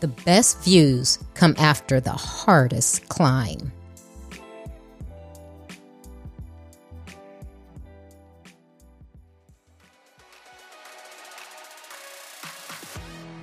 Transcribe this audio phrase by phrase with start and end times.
[0.00, 3.72] The best views come after the hardest climb.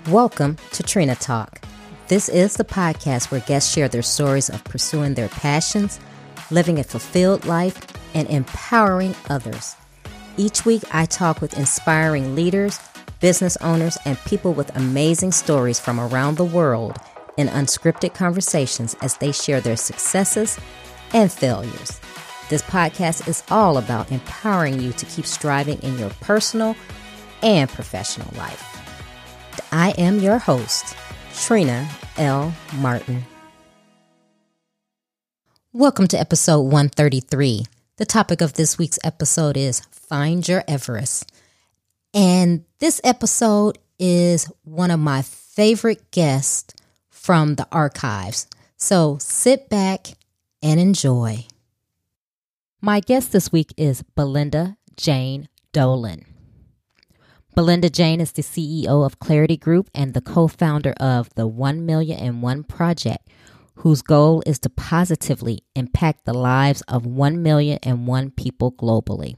[0.07, 1.59] Welcome to Trina Talk.
[2.07, 5.99] This is the podcast where guests share their stories of pursuing their passions,
[6.51, 7.77] living a fulfilled life,
[8.13, 9.75] and empowering others.
[10.37, 12.80] Each week, I talk with inspiring leaders,
[13.19, 16.97] business owners, and people with amazing stories from around the world
[17.38, 20.59] in unscripted conversations as they share their successes
[21.13, 21.99] and failures.
[22.49, 26.75] This podcast is all about empowering you to keep striving in your personal
[27.41, 28.71] and professional life.
[29.71, 30.95] I am your host,
[31.35, 32.53] Trina L.
[32.75, 33.25] Martin.
[35.73, 37.66] Welcome to episode 133.
[37.97, 41.31] The topic of this week's episode is Find Your Everest.
[42.15, 46.73] And this episode is one of my favorite guests
[47.09, 48.47] from the archives.
[48.77, 50.07] So sit back
[50.63, 51.45] and enjoy.
[52.80, 56.23] My guest this week is Belinda Jane Dolan.
[57.53, 61.85] Belinda Jane is the CEO of Clarity Group and the co founder of the 1
[61.85, 63.27] Million and One Project,
[63.75, 69.35] whose goal is to positively impact the lives of 1 million and one people globally.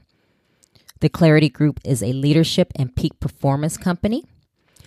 [1.00, 4.24] The Clarity Group is a leadership and peak performance company.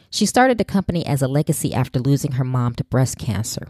[0.09, 3.70] She started the company as a legacy after losing her mom to breast cancer.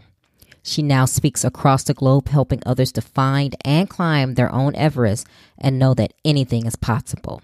[0.64, 5.26] She now speaks across the globe, helping others to find and climb their own Everest
[5.56, 7.42] and know that anything is possible.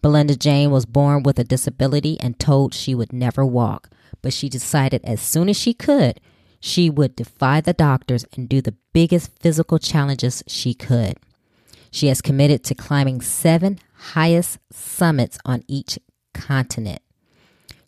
[0.00, 3.90] Belinda Jane was born with a disability and told she would never walk,
[4.22, 6.20] but she decided as soon as she could,
[6.58, 11.18] she would defy the doctors and do the biggest physical challenges she could.
[11.90, 15.98] She has committed to climbing seven highest summits on each
[16.34, 17.00] continent.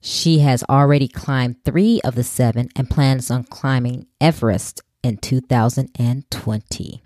[0.00, 7.02] She has already climbed three of the seven and plans on climbing Everest in 2020.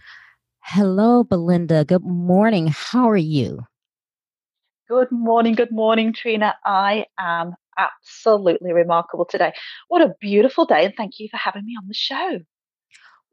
[0.60, 1.84] Hello, Belinda.
[1.84, 2.68] Good morning.
[2.68, 3.60] How are you?
[4.88, 6.54] Good morning, good morning, Trina.
[6.64, 9.52] I am absolutely remarkable today.
[9.88, 12.40] What a beautiful day, and thank you for having me on the show.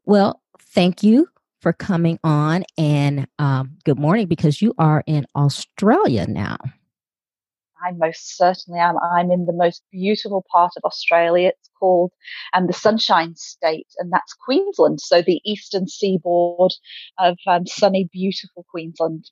[0.06, 1.28] Well, thank you
[1.60, 6.56] for coming on, and um, good morning because you are in Australia now.
[7.82, 8.96] I most certainly am.
[8.98, 11.48] I'm in the most beautiful part of Australia.
[11.48, 12.12] It's called
[12.52, 15.00] um, the Sunshine State, and that's Queensland.
[15.00, 16.72] So the eastern seaboard
[17.18, 19.30] of um, sunny, beautiful Queensland.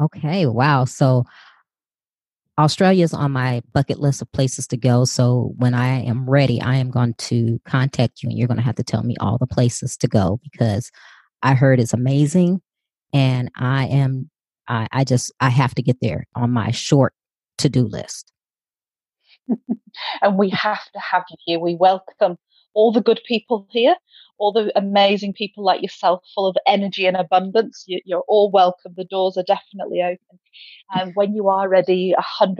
[0.00, 0.84] Okay, wow.
[0.84, 1.24] So
[2.58, 5.04] Australia is on my bucket list of places to go.
[5.04, 8.64] So when I am ready, I am going to contact you and you're going to
[8.64, 10.90] have to tell me all the places to go because
[11.42, 12.60] I heard it's amazing
[13.12, 14.30] and I am
[14.68, 17.14] I, I just I have to get there on my short
[17.58, 18.32] to-do list.
[20.22, 21.58] and we have to have you here.
[21.58, 22.36] We welcome
[22.74, 23.96] all the good people here
[24.42, 27.84] all the amazing people like yourself, full of energy and abundance.
[27.86, 28.92] You, are all welcome.
[28.96, 30.38] The doors are definitely open.
[30.92, 32.58] And um, when you are ready, 100%,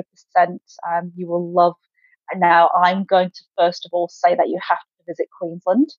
[0.88, 1.74] um, you will love.
[2.36, 5.92] Now, I'm going to first of all say that you have to visit Queensland.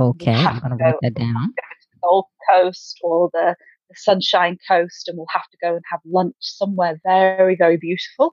[0.00, 1.52] Okay, I'm going to write that down.
[2.02, 3.54] Gold Coast or the
[3.88, 8.32] the Sunshine Coast, and we'll have to go and have lunch somewhere very, very beautiful.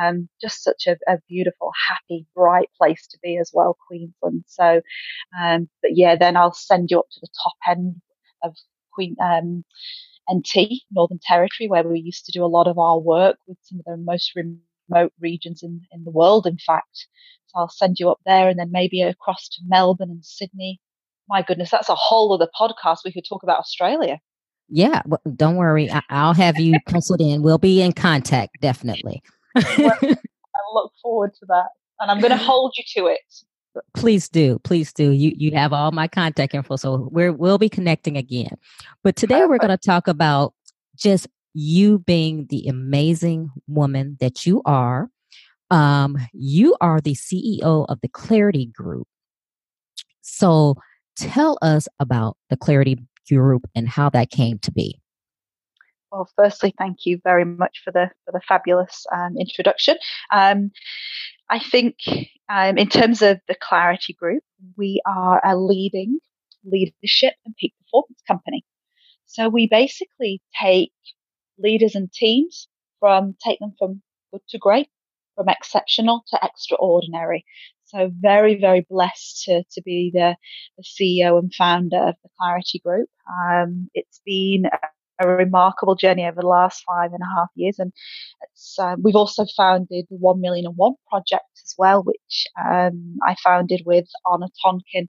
[0.00, 4.44] Um, just such a, a, beautiful, happy, bright place to be as well, Queensland.
[4.46, 4.80] So,
[5.40, 7.96] um, but yeah, then I'll send you up to the top end
[8.42, 8.54] of
[8.92, 9.16] Queen.
[9.22, 9.64] Um,
[10.32, 13.78] NT, Northern Territory, where we used to do a lot of our work with some
[13.78, 17.06] of the most remote regions in, in the world, in fact.
[17.46, 20.80] So I'll send you up there and then maybe across to Melbourne and Sydney.
[21.28, 22.98] My goodness, that's a whole other podcast.
[23.04, 24.18] We could talk about Australia.
[24.68, 25.90] Yeah, well, don't worry.
[25.90, 27.42] I- will have you penciled in.
[27.42, 29.22] We'll be in contact, definitely.
[29.54, 30.16] well, I
[30.74, 31.68] look forward to that.
[32.00, 33.20] And I'm going to hold you to it.
[33.94, 34.58] Please do.
[34.64, 35.10] Please do.
[35.10, 36.76] You you have all my contact info.
[36.76, 38.56] So we're we'll be connecting again.
[39.02, 39.50] But today Perfect.
[39.50, 40.54] we're going to talk about
[40.96, 45.10] just you being the amazing woman that you are.
[45.70, 49.08] Um, you are the CEO of the Clarity Group.
[50.22, 50.76] So
[51.16, 52.98] tell us about the Clarity
[53.34, 55.00] group and how that came to be?
[56.12, 59.96] Well, firstly, thank you very much for the for the fabulous um, introduction.
[60.32, 60.70] Um,
[61.50, 61.96] I think,
[62.48, 64.42] um, in terms of the Clarity Group,
[64.76, 66.18] we are a leading
[66.64, 68.64] leadership and peak performance company.
[69.26, 70.92] So we basically take
[71.58, 72.68] leaders and teams
[73.00, 74.02] from take them from
[74.32, 74.88] good to great,
[75.34, 77.44] from exceptional to extraordinary.
[77.86, 80.36] So very, very blessed to, to be the,
[80.76, 83.08] the CEO and founder of the Clarity Group.
[83.30, 84.64] Um, it's been
[85.18, 87.78] a remarkable journey over the last five and a half years.
[87.78, 87.92] And
[88.78, 93.36] uh, we've also founded the One Million and One project as well, which um, I
[93.42, 95.08] founded with Anna Tonkin,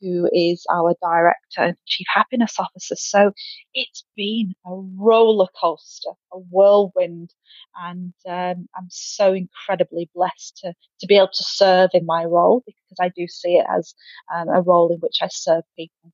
[0.00, 2.94] who is our director and chief happiness officer.
[2.96, 3.32] So
[3.72, 7.32] it's been a roller coaster, a whirlwind,
[7.82, 12.62] and um, I'm so incredibly blessed to to be able to serve in my role
[12.66, 13.94] because I do see it as
[14.34, 16.12] um, a role in which I serve people.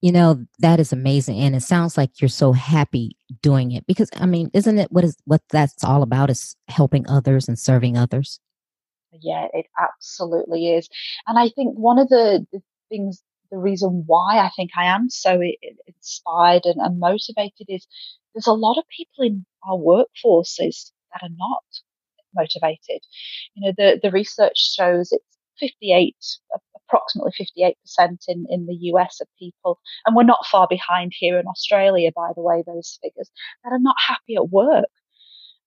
[0.00, 1.40] You know, that is amazing.
[1.40, 5.04] And it sounds like you're so happy doing it because I mean, isn't it what
[5.04, 8.38] is what that's all about is helping others and serving others?
[9.12, 10.88] Yeah, it absolutely is.
[11.26, 15.08] And I think one of the, the things, the reason why I think I am
[15.10, 15.40] so
[15.86, 17.86] inspired and, and motivated is
[18.34, 21.64] there's a lot of people in our workforces that are not
[22.34, 23.02] motivated.
[23.54, 25.24] You know, the, the research shows it's
[25.60, 26.14] 58,
[26.88, 27.74] approximately 58%
[28.28, 32.30] in, in the US of people, and we're not far behind here in Australia, by
[32.34, 33.30] the way, those figures,
[33.64, 34.86] that are not happy at work.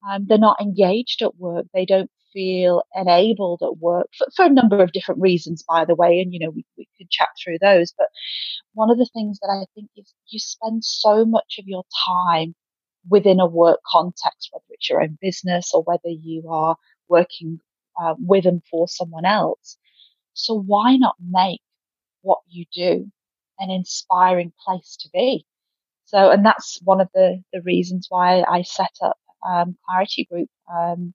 [0.10, 1.68] Um, they're not engaged at work.
[1.74, 5.96] They don't feel enabled at work for, for, a number of different reasons, by the
[5.96, 6.20] way.
[6.22, 7.94] And, you know, we, we could chat through those.
[7.98, 8.08] But
[8.74, 12.56] one of the things that I think is you spend so much of your time
[13.10, 16.76] within a work context, whether it's your own business or whether you are
[17.10, 17.60] working
[18.02, 19.78] uh, with and for someone else.
[20.34, 21.62] So why not make
[22.22, 23.12] what you do
[23.60, 25.46] an inspiring place to be?
[26.06, 29.18] So, and that's one of the, the reasons why I set up
[29.48, 30.50] um, Clarity Group.
[30.72, 31.14] Um,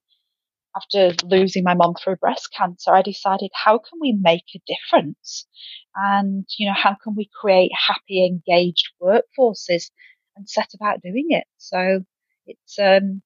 [0.75, 5.47] after losing my mom through breast cancer, I decided how can we make a difference?
[5.95, 9.89] And, you know, how can we create happy, engaged workforces
[10.35, 11.45] and set about doing it?
[11.57, 12.01] So
[12.45, 13.21] it's, um,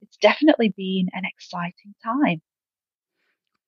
[0.00, 2.40] it's definitely been an exciting time.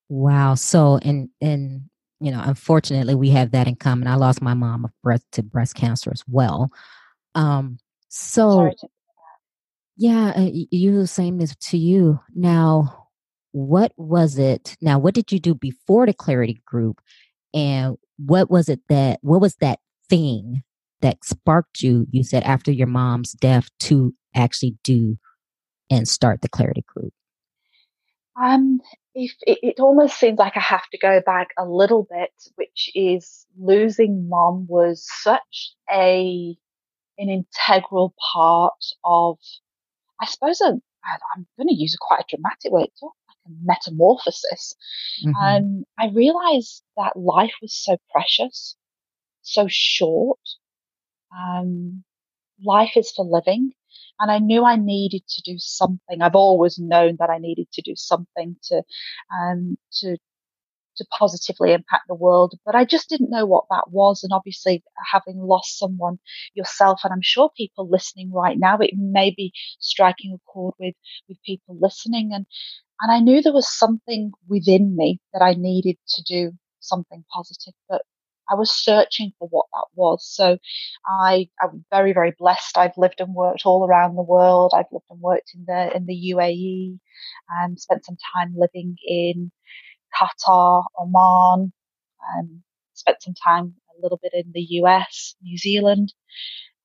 [0.08, 0.54] Wow.
[0.54, 1.82] So, and, and,
[2.20, 4.08] you know, unfortunately, we have that in common.
[4.08, 6.70] I lost my mom of breast to breast cancer as well.
[7.34, 7.78] Um,
[8.08, 8.70] so,
[9.96, 12.20] yeah, uh, you saying this to you.
[12.34, 13.08] Now,
[13.52, 14.76] what was it?
[14.80, 17.00] Now, what did you do before the Clarity Group,
[17.52, 19.18] and what was it that?
[19.22, 19.78] What was that
[20.08, 20.62] thing
[21.00, 22.06] that sparked you?
[22.10, 25.16] You said after your mom's death to actually do
[25.90, 27.12] and start the Clarity Group.
[28.40, 28.80] Um,
[29.14, 32.90] if it, it, almost seems like I have to go back a little bit, which
[32.94, 36.56] is losing mom was such a
[37.16, 39.38] an integral part of,
[40.20, 43.12] I suppose, I'm going to use a quite a dramatic word, it's like
[43.46, 44.74] a metamorphosis.
[45.24, 45.36] Mm-hmm.
[45.36, 48.76] Um, I realized that life was so precious,
[49.42, 50.40] so short.
[51.36, 52.04] Um,
[52.64, 53.72] life is for living.
[54.20, 56.22] And I knew I needed to do something.
[56.22, 58.82] I've always known that I needed to do something to,
[59.32, 60.16] um, to,
[60.96, 64.22] to positively impact the world, but I just didn't know what that was.
[64.22, 64.82] And obviously,
[65.12, 66.18] having lost someone
[66.54, 70.94] yourself, and I'm sure people listening right now, it may be striking a chord with
[71.28, 72.46] with people listening, and
[73.00, 77.74] and I knew there was something within me that I needed to do something positive,
[77.88, 78.02] but
[78.50, 80.26] I was searching for what that was.
[80.26, 80.58] So
[81.06, 82.76] I, I'm very, very blessed.
[82.76, 84.72] I've lived and worked all around the world.
[84.74, 86.98] I've lived and worked in the in the UAE,
[87.50, 89.50] and spent some time living in
[90.14, 91.72] Qatar, Oman,
[92.36, 92.62] and
[92.94, 96.12] spent some time a little bit in the US, New Zealand.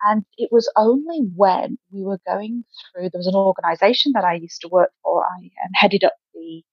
[0.03, 2.63] And it was only when we were going
[2.93, 5.25] through, there was an organization that I used to work for.
[5.25, 6.63] I um, headed up the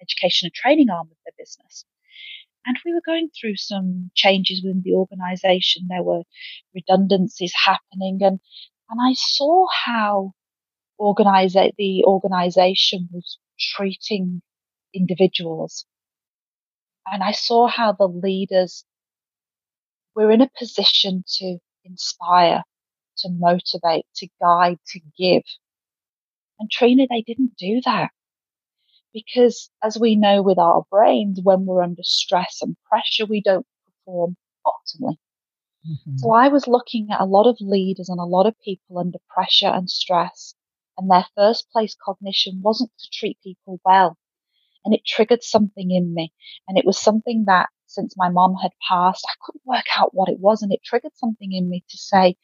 [0.00, 1.84] education and training arm of their business.
[2.66, 5.86] And we were going through some changes within the organization.
[5.88, 6.22] There were
[6.74, 8.40] redundancies happening and,
[8.90, 10.32] and I saw how
[10.98, 14.42] organize, the organization was treating
[14.92, 15.86] individuals.
[17.06, 18.84] And I saw how the leaders
[20.16, 22.64] were in a position to inspire,
[23.18, 25.42] to motivate, to guide, to give.
[26.58, 28.10] And Trina, they didn't do that
[29.16, 33.66] because as we know with our brains, when we're under stress and pressure, we don't
[33.86, 35.16] perform optimally.
[35.88, 36.18] Mm-hmm.
[36.18, 39.16] So I was looking at a lot of leaders and a lot of people under
[39.30, 40.54] pressure and stress,
[40.98, 44.18] and their first place cognition wasn't to treat people well.
[44.84, 46.34] And it triggered something in me.
[46.68, 50.28] And it was something that since my mom had passed, I couldn't work out what
[50.28, 50.60] it was.
[50.60, 52.36] And it triggered something in me to say,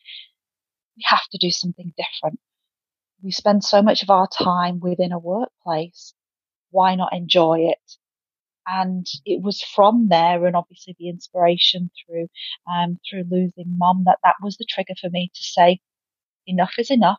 [0.96, 2.40] we have to do something different.
[3.22, 6.14] We spend so much of our time within a workplace
[6.72, 7.96] why not enjoy it?
[8.66, 12.28] And it was from there, and obviously the inspiration through
[12.72, 15.80] um, through losing mom, that that was the trigger for me to say,
[16.46, 17.18] enough is enough.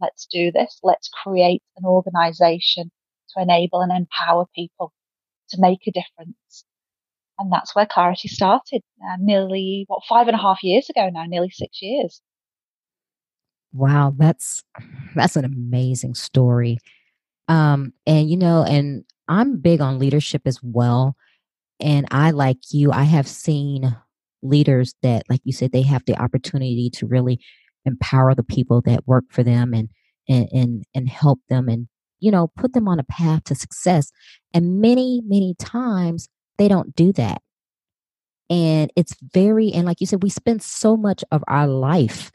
[0.00, 0.80] Let's do this.
[0.82, 2.90] Let's create an organisation
[3.34, 4.92] to enable and empower people
[5.50, 6.64] to make a difference.
[7.38, 11.24] And that's where Clarity started, uh, nearly what five and a half years ago now,
[11.26, 12.20] nearly six years.
[13.72, 14.62] Wow, that's
[15.14, 16.78] that's an amazing story.
[17.52, 21.16] Um, and you know, and I'm big on leadership as well.
[21.80, 23.94] And I, like you, I have seen
[24.42, 27.40] leaders that, like you said, they have the opportunity to really
[27.84, 29.90] empower the people that work for them and
[30.30, 31.88] and and, and help them and
[32.20, 34.10] you know put them on a path to success.
[34.54, 37.42] And many, many times they don't do that.
[38.48, 42.32] And it's very and like you said, we spend so much of our life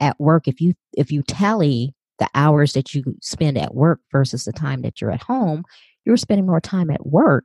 [0.00, 0.48] at work.
[0.48, 4.82] If you if you tally the hours that you spend at work versus the time
[4.82, 5.64] that you're at home,
[6.04, 7.44] you're spending more time at work.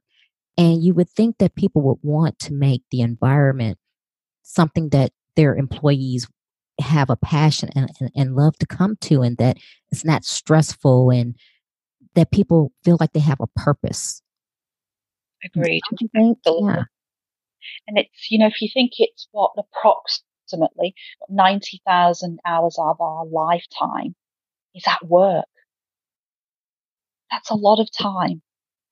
[0.58, 3.78] And you would think that people would want to make the environment
[4.44, 6.28] something that their employees
[6.80, 9.58] have a passion and, and, and love to come to, and that
[9.92, 11.36] it's not stressful and
[12.16, 14.22] that people feel like they have a purpose.
[15.44, 15.82] Agreed.
[16.16, 16.84] Yeah.
[17.88, 20.94] And it's, you know, if you think it's what approximately
[21.30, 24.16] 90,000 hours of our lifetime
[24.76, 25.46] is at work.
[27.32, 28.42] That's a lot of time.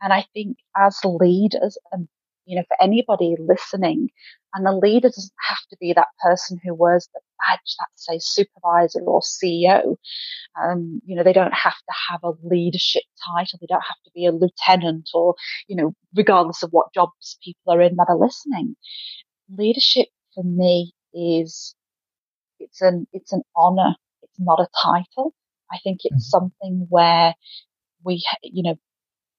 [0.02, 2.08] And I think as leaders, and
[2.46, 4.10] you know, for anybody listening,
[4.54, 8.28] and the leader doesn't have to be that person who wears the badge that says
[8.28, 9.96] supervisor or CEO.
[10.62, 13.60] Um, you know, they don't have to have a leadership title.
[13.62, 15.36] They don't have to be a lieutenant or,
[15.68, 18.76] you know, regardless of what jobs people are in that are listening.
[19.50, 21.76] Leadership for me is,
[22.60, 23.96] it's an, it's an honor.
[24.24, 25.34] It's not a title.
[25.72, 26.40] I think it's mm-hmm.
[26.40, 27.34] something where
[28.04, 28.76] we, you know,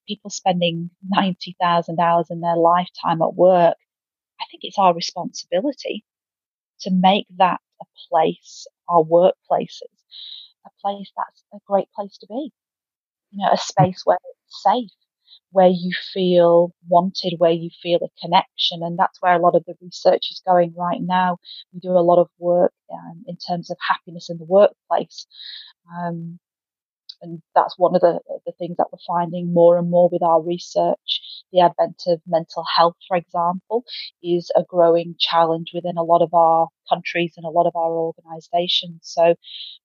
[0.08, 3.76] people spending 90,000 hours in their lifetime at work,
[4.40, 6.04] I think it's our responsibility
[6.80, 9.94] to make that a place, our workplaces,
[10.66, 12.50] a place that's a great place to be.
[13.30, 14.90] You know, a space where it's safe,
[15.52, 18.82] where you feel wanted, where you feel a connection.
[18.82, 21.38] And that's where a lot of the research is going right now.
[21.72, 25.26] We do a lot of work um, in terms of happiness in the workplace.
[25.96, 26.38] Um,
[27.22, 30.42] and that's one of the, the things that we're finding more and more with our
[30.42, 31.20] research.
[31.52, 33.84] The advent of mental health, for example,
[34.22, 37.92] is a growing challenge within a lot of our countries and a lot of our
[37.92, 39.00] organizations.
[39.02, 39.34] So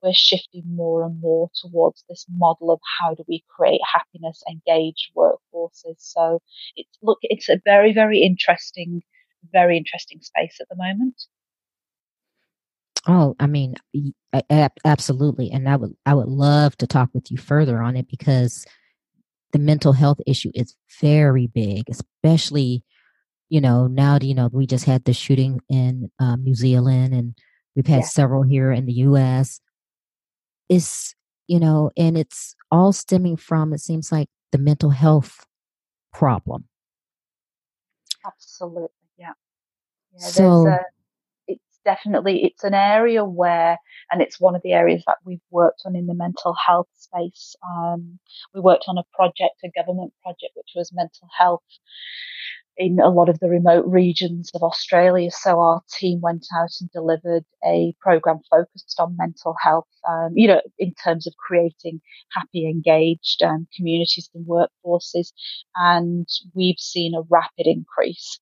[0.01, 5.11] we're shifting more and more towards this model of how do we create happiness, engaged
[5.15, 5.97] workforces.
[5.97, 6.41] So
[6.75, 9.03] it's, look, it's a very, very interesting,
[9.51, 11.21] very interesting space at the moment.
[13.05, 13.75] Oh, I mean,
[14.85, 18.65] absolutely, and I would I would love to talk with you further on it because
[19.53, 22.83] the mental health issue is very big, especially
[23.49, 27.37] you know now you know we just had the shooting in um, New Zealand and
[27.75, 28.07] we've had yeah.
[28.07, 29.61] several here in the U.S.
[30.69, 31.15] It's
[31.47, 35.45] you know, and it's all stemming from it seems like the mental health
[36.13, 36.65] problem.
[38.25, 39.31] Absolutely, yeah.
[40.13, 40.77] yeah so
[41.87, 43.77] definitely it's an area where
[44.11, 47.55] and it's one of the areas that we've worked on in the mental health space
[47.65, 48.19] um,
[48.53, 51.63] we worked on a project a government project which was mental health
[52.77, 55.31] in a lot of the remote regions of Australia.
[55.31, 60.47] So our team went out and delivered a program focused on mental health, um, you
[60.47, 62.01] know, in terms of creating
[62.31, 65.31] happy, engaged um, communities and workforces.
[65.75, 68.39] And we've seen a rapid increase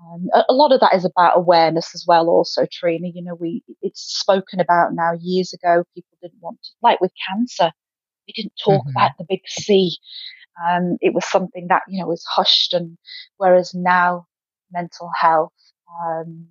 [0.00, 2.28] um, a, lot of that is about awareness as well.
[2.28, 5.12] Also, Trina, you know, we it's spoken about now.
[5.18, 7.72] Years ago, people didn't want to, like with cancer,
[8.26, 8.90] we didn't talk mm-hmm.
[8.90, 9.96] about the big C.
[10.66, 12.98] Um, it was something that you know was hushed, and
[13.38, 14.26] whereas now,
[14.70, 15.52] mental health,
[16.04, 16.46] um,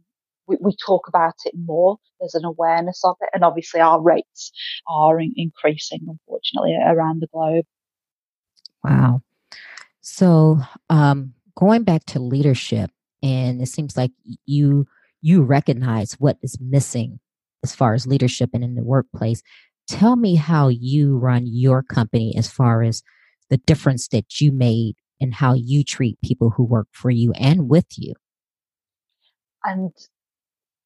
[0.48, 1.98] we, we, talk about it more.
[2.20, 4.52] There's an awareness of it, and obviously our rates
[4.88, 7.66] are in, increasing, unfortunately, around the globe.
[8.84, 9.22] Wow.
[10.02, 10.60] So,
[10.90, 12.92] um, going back to leadership,
[13.26, 14.12] and it seems like
[14.46, 14.86] you
[15.22, 17.20] you recognize what is missing
[17.64, 19.42] as far as leadership and in the workplace.
[19.88, 23.02] Tell me how you run your company as far as
[23.50, 27.68] the difference that you made and how you treat people who work for you and
[27.68, 28.14] with you.
[29.64, 29.92] And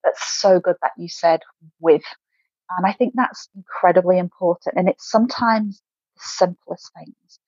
[0.05, 1.41] that's so good that you said
[1.81, 2.03] with
[2.69, 5.81] and i think that's incredibly important and it's sometimes
[6.15, 7.39] the simplest things.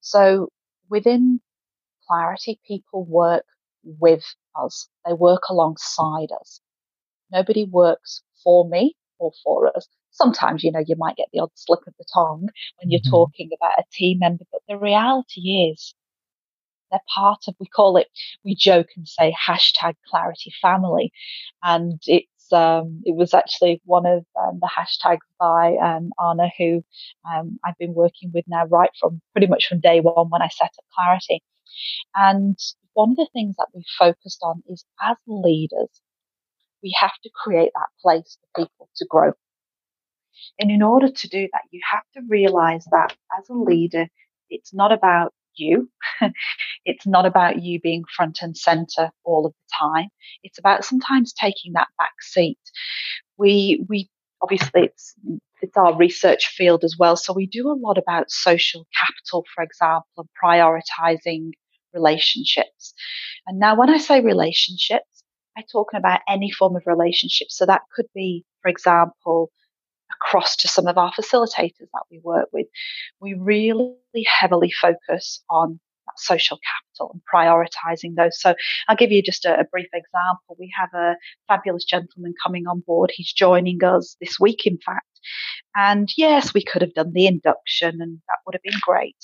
[0.00, 0.50] So
[0.88, 1.40] within
[2.06, 3.42] clarity people work
[4.00, 4.24] with
[4.60, 4.88] us.
[5.06, 6.60] They work alongside us.
[7.32, 9.88] Nobody works for me or for us.
[10.10, 12.48] Sometimes, you know, you might get the odd slip of the tongue
[12.80, 13.10] when you're mm-hmm.
[13.10, 15.94] talking about a team member, but the reality is
[16.90, 18.08] they're part of, we call it,
[18.44, 21.12] we joke and say hashtag clarity family.
[21.62, 26.84] And it's, um, it was actually one of um, the hashtags by um, Anna, who
[27.30, 30.48] um, I've been working with now right from pretty much from day one when I
[30.48, 31.42] set up Clarity.
[32.14, 32.58] And
[32.96, 36.00] one of the things that we focused on is as leaders,
[36.82, 39.32] we have to create that place for people to grow.
[40.58, 44.08] And in order to do that, you have to realize that as a leader,
[44.48, 45.90] it's not about you.
[46.86, 50.08] it's not about you being front and center all of the time.
[50.42, 52.58] It's about sometimes taking that back seat.
[53.36, 54.08] We, we,
[54.40, 55.14] obviously it's,
[55.60, 57.16] it's our research field as well.
[57.16, 61.50] So we do a lot about social capital, for example, and prioritizing
[61.96, 62.94] relationships.
[63.46, 65.24] And now when I say relationships,
[65.56, 67.48] I'm talking about any form of relationship.
[67.50, 69.50] So that could be, for example,
[70.12, 72.66] across to some of our facilitators that we work with.
[73.20, 78.40] We really heavily focus on that social capital and prioritizing those.
[78.40, 78.54] So
[78.88, 80.56] I'll give you just a, a, brief example.
[80.58, 81.16] We have a
[81.48, 83.10] fabulous gentleman coming on board.
[83.12, 85.06] He's joining us this week, in fact.
[85.74, 89.16] And yes, we could have done the induction and that would have been great.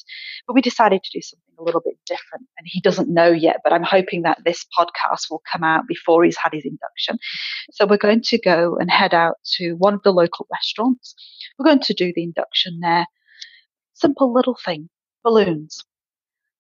[0.47, 2.47] But we decided to do something a little bit different.
[2.59, 6.25] And he doesn't know yet, but I'm hoping that this podcast will come out before
[6.25, 7.19] he's had his induction.
[7.73, 11.15] So we're going to go and head out to one of the local restaurants.
[11.59, 13.07] We're going to do the induction there.
[13.95, 14.89] Simple little thing
[15.23, 15.85] balloons.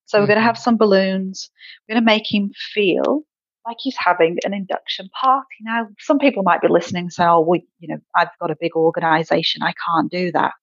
[0.06, 0.46] So we're going to mm-hmm.
[0.46, 1.50] have some balloons.
[1.88, 3.22] We're going to make him feel
[3.66, 5.47] like he's having an induction party.
[5.62, 8.57] Now, some people might be listening and say, oh, well, you know, I've got a
[8.61, 9.62] big organization.
[9.62, 10.54] I can't do that.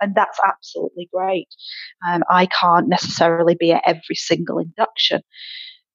[0.00, 1.48] And that's absolutely great.
[2.06, 5.22] Um, I can't necessarily be at every single induction,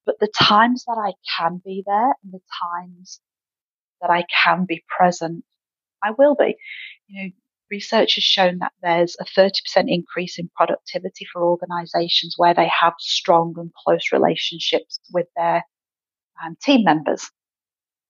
[0.06, 2.42] but the times that I can be there and the
[2.74, 3.20] times
[4.02, 5.44] that I can be present,
[6.04, 6.56] I will be.
[7.08, 7.30] You know,
[7.70, 9.52] research has shown that there's a 30%
[9.88, 15.64] increase in productivity for organizations where they have strong and close relationships with their
[16.44, 17.30] um, team members.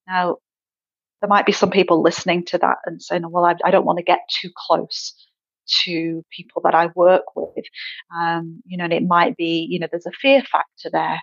[0.08, 0.38] Now,
[1.22, 3.98] there might be some people listening to that and saying, well, I, I don't want
[3.98, 5.14] to get too close
[5.84, 7.66] to people that I work with.
[8.16, 11.22] Um, you know, and it might be, you know, there's a fear factor there.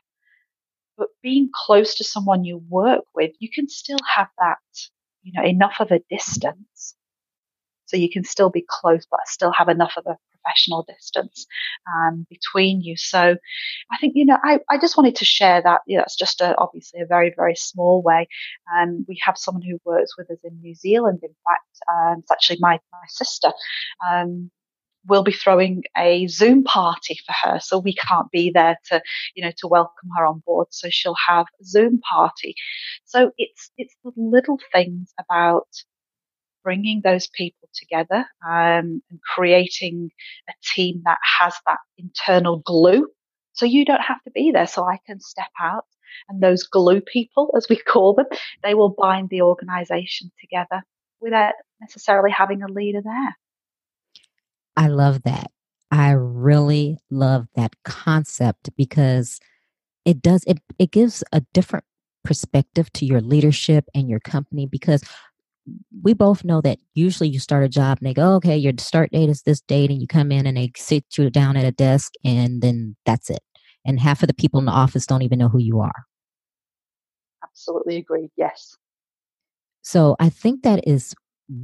[0.97, 4.59] But being close to someone you work with, you can still have that,
[5.23, 6.95] you know, enough of a distance
[7.87, 10.17] so you can still be close, but still have enough of a
[10.49, 11.47] professional distance
[11.95, 12.97] um, between you.
[12.97, 13.37] So
[13.93, 15.81] I think, you know, I, I just wanted to share that.
[15.87, 18.29] You know, it's just a, obviously a very, very small way.
[18.75, 21.21] Um, we have someone who works with us in New Zealand.
[21.23, 23.53] In fact, um, it's actually my, my sister.
[24.09, 24.51] Um,
[25.07, 27.61] we'll be throwing a Zoom party for her.
[27.61, 29.01] So we can't be there to,
[29.35, 30.69] you know, to welcome her on board.
[30.71, 32.55] So she'll have a Zoom party.
[33.05, 35.69] So it's, it's the little things about
[36.65, 40.11] bringing those people together um, and creating
[40.49, 43.09] a team that has that internal glue.
[43.53, 44.67] So you don't have to be there.
[44.67, 45.85] So I can step out
[46.29, 48.27] and those glue people, as we call them,
[48.63, 50.83] they will bind the organization together
[51.21, 53.37] without necessarily having a leader there.
[54.77, 55.51] I love that.
[55.91, 59.41] I really love that concept because
[60.05, 61.85] it does it it gives a different
[62.25, 65.03] perspective to your leadership and your company because
[66.03, 69.13] we both know that usually you start a job and they go, okay, your start
[69.13, 71.73] date is this date, and you come in and they sit you down at a
[71.73, 73.41] desk, and then that's it.
[73.85, 76.05] And half of the people in the office don't even know who you are.
[77.43, 78.31] Absolutely agreed.
[78.37, 78.77] Yes.
[79.83, 81.15] So I think that is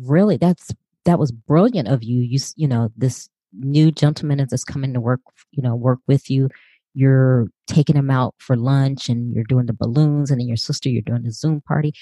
[0.02, 0.72] really that's
[1.04, 2.20] that was brilliant of you.
[2.20, 6.30] You you know this new gentleman is just coming to work you know work with
[6.30, 6.48] you.
[6.94, 10.88] You're taking him out for lunch and you're doing the balloons, and then your sister
[10.88, 11.92] you're doing the Zoom party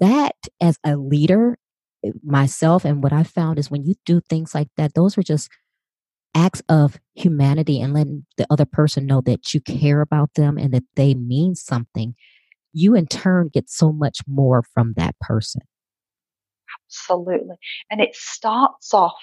[0.00, 1.58] that as a leader
[2.04, 5.22] eh, myself and what i found is when you do things like that those are
[5.22, 5.48] just
[6.34, 10.72] acts of humanity and letting the other person know that you care about them and
[10.72, 12.14] that they mean something
[12.72, 15.62] you in turn get so much more from that person.
[16.86, 17.56] Absolutely.
[17.90, 19.18] And it starts off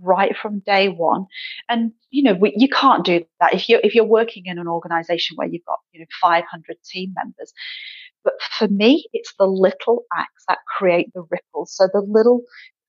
[0.00, 1.26] right from day one.
[1.68, 3.54] And you know we, you can't do that.
[3.54, 7.14] If you're if you're working in an organization where you've got you know 500 team
[7.14, 7.52] members
[8.28, 11.74] but for me, it's the little acts that create the ripples.
[11.74, 12.42] So the little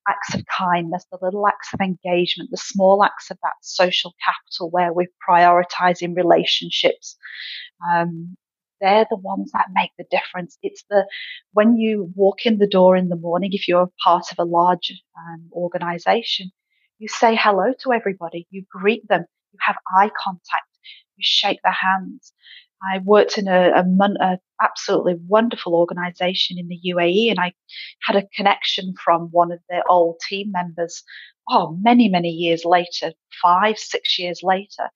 [0.06, 4.70] acts of kindness, the little acts of engagement, the small acts of that social capital
[4.70, 7.16] where we're prioritizing relationships.
[7.90, 8.36] Um,
[8.82, 10.58] they're the ones that make the difference.
[10.62, 11.06] It's the
[11.54, 14.92] when you walk in the door in the morning, if you're part of a large
[15.18, 16.50] um, organization,
[16.98, 20.68] you say hello to everybody, you greet them, you have eye contact,
[21.16, 22.34] you shake their hands.
[22.82, 23.84] I worked in a, a,
[24.20, 27.52] a, absolutely wonderful organization in the UAE, and I
[28.02, 31.02] had a connection from one of their old team members.
[31.48, 33.12] Oh, many many years later,
[33.42, 34.90] five six years later,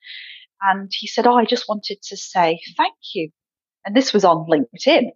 [0.62, 3.30] and he said, "Oh, I just wanted to say thank you,"
[3.84, 5.10] and this was on LinkedIn,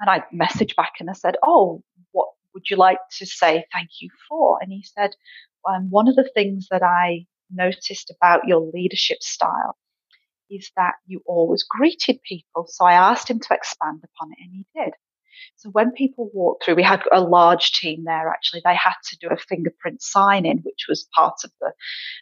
[0.00, 1.82] and I messaged back and I said, "Oh,
[2.12, 5.10] what would you like to say thank you for?" And he said,
[5.68, 9.76] um, "One of the things that I noticed about your leadership style."
[10.50, 12.66] Is that you always greeted people.
[12.68, 14.94] So I asked him to expand upon it, and he did.
[15.56, 18.62] So when people walked through, we had a large team there actually.
[18.64, 21.72] They had to do a fingerprint sign in, which was part of the,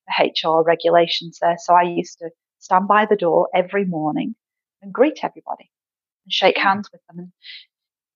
[0.07, 1.57] the HR regulations there.
[1.59, 4.35] So I used to stand by the door every morning
[4.83, 5.71] and greet everybody
[6.25, 6.63] and shake hmm.
[6.63, 7.19] hands with them.
[7.19, 7.33] And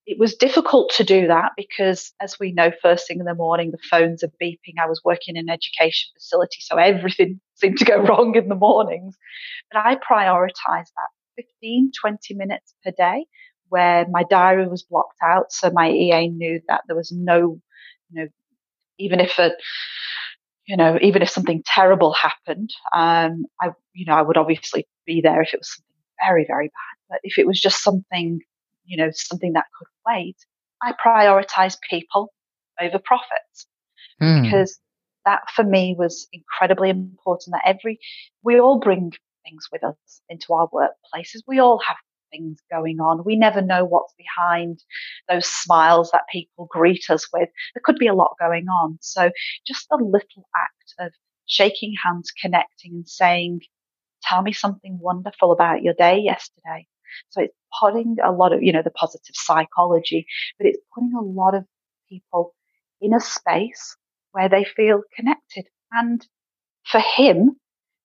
[0.07, 3.71] it was difficult to do that because, as we know, first thing in the morning,
[3.71, 4.79] the phones are beeping.
[4.81, 8.55] I was working in an education facility, so everything seemed to go wrong in the
[8.57, 9.17] mornings.
[9.71, 13.27] But I prioritized that 15, 20 minutes per day
[13.69, 15.51] where my diary was blocked out.
[15.51, 17.59] So my EA knew that there was no,
[18.11, 18.27] you know,
[18.99, 19.53] even if a,
[20.67, 25.23] you know, even if something terrible happened, um, I, you know, I would obviously be
[25.23, 26.99] there if it was something very, very bad.
[27.09, 28.41] But if it was just something,
[28.85, 30.37] you know, something that could wait,
[30.83, 32.33] I prioritize people
[32.81, 33.67] over profits
[34.21, 34.43] mm.
[34.43, 34.79] because
[35.25, 37.99] that for me was incredibly important that every,
[38.43, 39.13] we all bring
[39.45, 41.43] things with us into our workplaces.
[41.47, 41.97] We all have
[42.33, 43.25] things going on.
[43.25, 44.81] We never know what's behind
[45.29, 47.49] those smiles that people greet us with.
[47.75, 48.99] There could be a lot going on.
[49.01, 49.31] So
[49.67, 51.13] just a little act of
[51.47, 53.61] shaking hands, connecting and saying,
[54.23, 56.87] tell me something wonderful about your day yesterday.
[57.31, 60.27] So it's putting a lot of, you know, the positive psychology,
[60.59, 61.65] but it's putting a lot of
[62.09, 62.55] people
[63.01, 63.97] in a space
[64.33, 65.67] where they feel connected.
[65.91, 66.27] And
[66.85, 67.57] for him,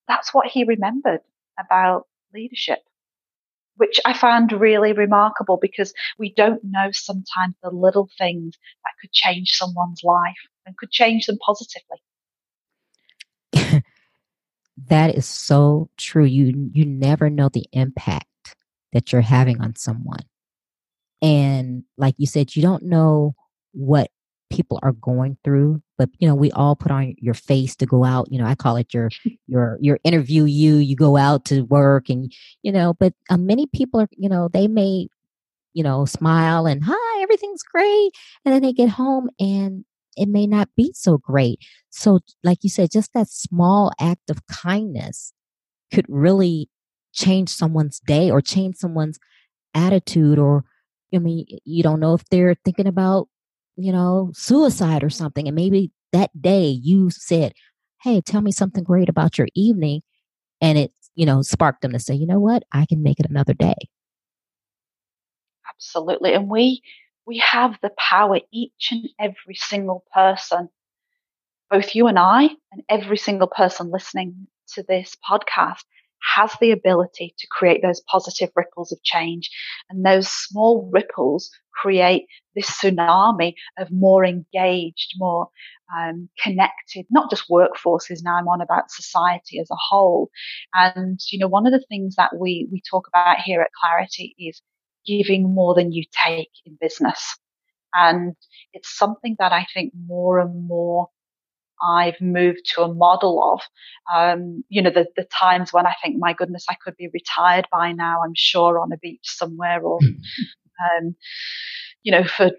[0.07, 1.21] that's what he remembered
[1.59, 2.79] about leadership
[3.77, 9.11] which I found really remarkable because we don't know sometimes the little things that could
[9.11, 12.01] change someone's life and could change them positively.
[14.87, 16.25] that is so true.
[16.25, 18.25] You you never know the impact
[18.93, 20.23] that you're having on someone.
[21.21, 23.35] And like you said, you don't know
[23.73, 24.09] what
[24.49, 28.03] people are going through but you know we all put on your face to go
[28.03, 29.09] out you know i call it your
[29.47, 33.67] your your interview you you go out to work and you know but uh, many
[33.67, 35.07] people are you know they may
[35.73, 38.11] you know smile and hi everything's great
[38.45, 39.83] and then they get home and
[40.15, 44.45] it may not be so great so like you said just that small act of
[44.47, 45.33] kindness
[45.93, 46.69] could really
[47.17, 49.19] change someone's day or change someone's
[49.73, 50.63] attitude or
[51.13, 53.27] I mean, you don't know if they're thinking about
[53.77, 55.47] you know, suicide or something.
[55.47, 57.53] And maybe that day you said,
[58.01, 60.01] Hey, tell me something great about your evening.
[60.59, 63.29] And it, you know, sparked them to say, you know what, I can make it
[63.29, 63.75] another day.
[65.69, 66.33] Absolutely.
[66.33, 66.81] And we,
[67.25, 70.69] we have the power, each and every single person,
[71.69, 75.83] both you and I, and every single person listening to this podcast
[76.35, 79.49] has the ability to create those positive ripples of change.
[79.89, 82.25] And those small ripples create
[82.55, 85.47] this tsunami of more engaged, more
[85.95, 88.23] um, connected, not just workforces.
[88.23, 90.29] Now I'm on about society as a whole.
[90.73, 94.35] And, you know, one of the things that we, we talk about here at Clarity
[94.39, 94.61] is
[95.05, 97.37] giving more than you take in business.
[97.93, 98.35] And
[98.73, 101.07] it's something that I think more and more
[101.81, 103.61] I've moved to a model of.
[104.13, 107.67] Um, you know, the, the times when I think, my goodness, I could be retired
[107.71, 111.15] by now, I'm sure on a beach somewhere or, um,
[112.03, 112.51] you know, for,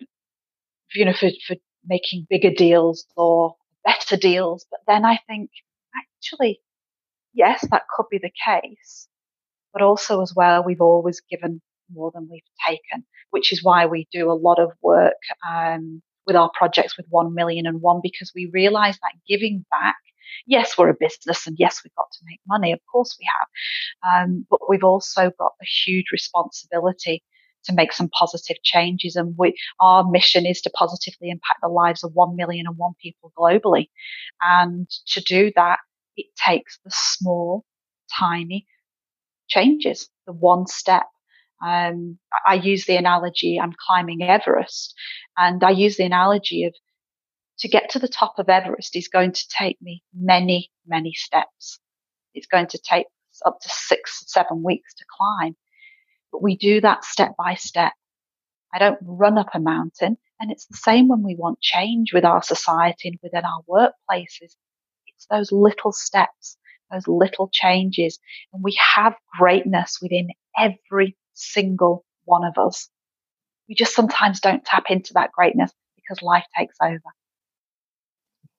[0.95, 4.67] you know, for, for making bigger deals or better deals.
[4.71, 5.51] But then I think,
[5.97, 6.61] actually,
[7.33, 9.09] yes, that could be the case.
[9.73, 11.61] But also as well, we've always given
[11.93, 15.15] more than we've taken, which is why we do a lot of work
[15.49, 19.97] um, with our projects with 1 million and one because we realize that giving back
[20.47, 22.73] yes, we're a business and yes, we've got to make money.
[22.73, 24.27] Of course we have.
[24.27, 27.23] Um, but we've also got a huge responsibility
[27.65, 29.17] to make some positive changes.
[29.17, 32.93] And we, our mission is to positively impact the lives of 1 million and one
[33.03, 33.89] people globally.
[34.43, 35.79] And to do that,
[36.17, 37.65] it takes the small,
[38.19, 38.67] tiny
[39.49, 41.07] changes, the one step
[41.65, 44.95] um, I use the analogy I'm climbing Everest,
[45.37, 46.75] and I use the analogy of
[47.59, 51.81] to get to the top of Everest is going to take me many, many steps.
[52.35, 53.07] It's going to take
[53.45, 55.57] up to six, seven weeks to climb.
[56.33, 57.93] But we do that step by step.
[58.73, 60.19] I don't run up a mountain.
[60.41, 64.55] And it's the same when we want change with our society and within our workplaces.
[65.07, 66.57] It's those little steps,
[66.93, 68.21] those little changes.
[68.53, 72.89] And we have greatness within every single one of us.
[73.69, 77.01] We just sometimes don't tap into that greatness because life takes over.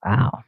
[0.04, 0.44] Wow.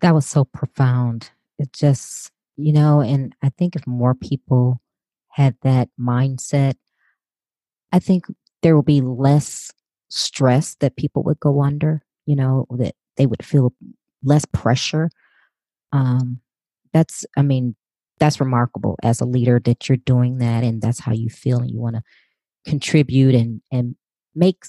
[0.00, 1.30] That was so profound.
[1.58, 4.80] It just, you know, and I think if more people
[5.28, 6.74] had that mindset,
[7.92, 8.26] I think
[8.62, 9.72] there will be less
[10.08, 13.72] stress that people would go under, you know, that they would feel
[14.22, 15.10] less pressure.
[15.92, 16.40] Um,
[16.92, 17.74] that's, I mean,
[18.18, 21.70] that's remarkable as a leader that you're doing that and that's how you feel and
[21.70, 22.02] you want to
[22.66, 23.96] contribute and and
[24.34, 24.64] make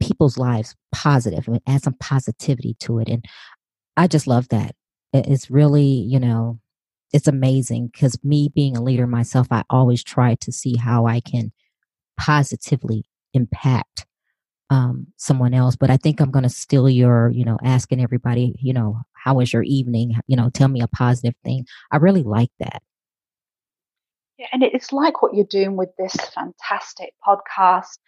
[0.00, 3.08] people's lives positive and add some positivity to it.
[3.08, 3.24] And
[3.96, 4.74] I just love that.
[5.12, 6.60] It's really, you know,
[7.12, 11.20] it's amazing because me being a leader myself, I always try to see how I
[11.20, 11.52] can
[12.18, 14.06] positively impact
[14.70, 15.76] um, someone else.
[15.76, 19.34] But I think I'm going to steal your, you know, asking everybody, you know, how
[19.34, 20.16] was your evening?
[20.26, 21.64] You know, tell me a positive thing.
[21.90, 22.82] I really like that.
[24.36, 27.98] Yeah, and it's like what you're doing with this fantastic podcast.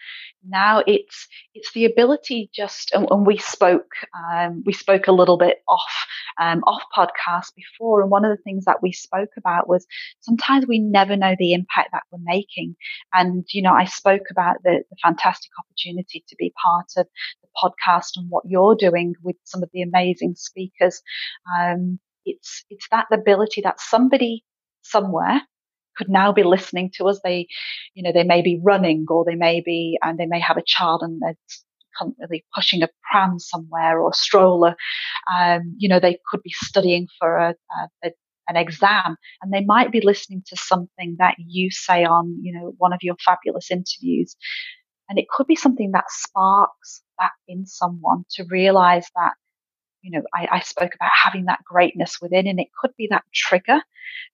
[0.44, 5.38] Now it's it's the ability just, and, and we spoke um, we spoke a little
[5.38, 6.06] bit off
[6.40, 9.86] um, off podcast before, and one of the things that we spoke about was
[10.20, 12.74] sometimes we never know the impact that we're making.
[13.14, 17.06] And you know, I spoke about the, the fantastic opportunity to be part of
[17.42, 21.02] the podcast and what you're doing with some of the amazing speakers.
[21.58, 24.44] Um, it's it's that ability that somebody
[24.82, 25.42] somewhere
[25.96, 27.20] could now be listening to us.
[27.24, 27.48] They,
[27.94, 30.64] you know, they may be running or they may be, and they may have a
[30.66, 31.36] child and they're
[31.98, 34.76] constantly pushing a pram somewhere or a stroller.
[35.34, 38.10] Um, you know, they could be studying for a, a, a
[38.48, 42.74] an exam and they might be listening to something that you say on, you know,
[42.78, 44.36] one of your fabulous interviews.
[45.08, 49.32] And it could be something that sparks that in someone to realize that,
[50.02, 53.24] you know, I, I spoke about having that greatness within and it could be that
[53.34, 53.76] trigger.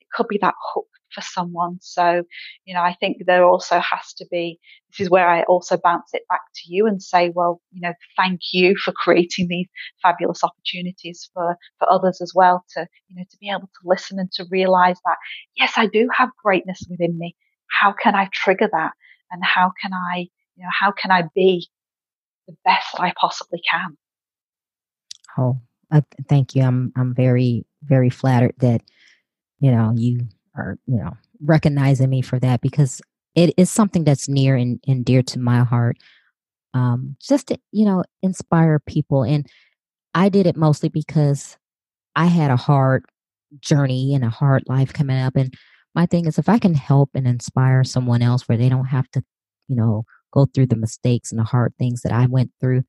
[0.01, 1.79] It could be that hook for someone.
[1.81, 2.25] So,
[2.65, 4.59] you know, I think there also has to be,
[4.91, 7.93] this is where I also bounce it back to you and say, well, you know,
[8.17, 9.69] thank you for creating these
[10.03, 14.19] fabulous opportunities for, for others as well to, you know, to be able to listen
[14.19, 15.17] and to realize that,
[15.57, 17.37] yes, I do have greatness within me.
[17.69, 18.93] How can I trigger that?
[19.31, 21.69] And how can I, you know, how can I be
[22.47, 23.97] the best I possibly can?
[25.39, 25.61] Oh,
[25.91, 26.63] uh, thank you.
[26.63, 28.83] I'm, I'm very, very flattered that,
[29.61, 33.01] you know, you are, you know, recognizing me for that because
[33.35, 35.97] it is something that's near and, and dear to my heart.
[36.75, 39.25] Um, just to, you know, inspire people.
[39.25, 39.47] And
[40.15, 41.59] I did it mostly because
[42.17, 43.05] I had a hard
[43.61, 45.37] journey and a hard life coming up.
[45.37, 45.55] And
[45.95, 49.11] my thing is, if I can help and inspire someone else where they don't have
[49.11, 49.23] to,
[49.69, 52.83] you know, go through the mistakes and the hard things that I went through,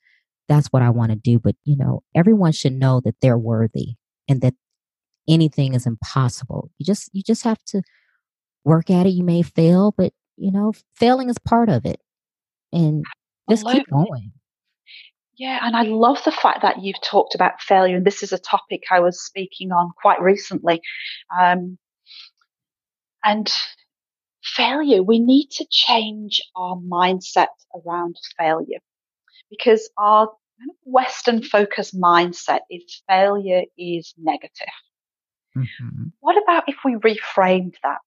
[0.47, 1.39] that's what I want to do.
[1.39, 3.95] But, you know, everyone should know that they're worthy
[4.27, 4.53] and that
[5.27, 6.69] anything is impossible.
[6.77, 7.81] You just you just have to
[8.63, 9.11] work at it.
[9.11, 11.99] You may fail, but you know, failing is part of it.
[12.71, 13.03] And
[13.49, 14.31] just keep going.
[15.35, 18.37] Yeah, and I love the fact that you've talked about failure, and this is a
[18.37, 20.79] topic I was speaking on quite recently.
[21.37, 21.77] Um,
[23.23, 23.51] and
[24.43, 28.79] failure, we need to change our mindset around failure
[29.49, 30.29] because our
[30.83, 34.67] Western focused mindset is failure is negative.
[35.57, 36.05] Mm-hmm.
[36.19, 37.99] What about if we reframed that?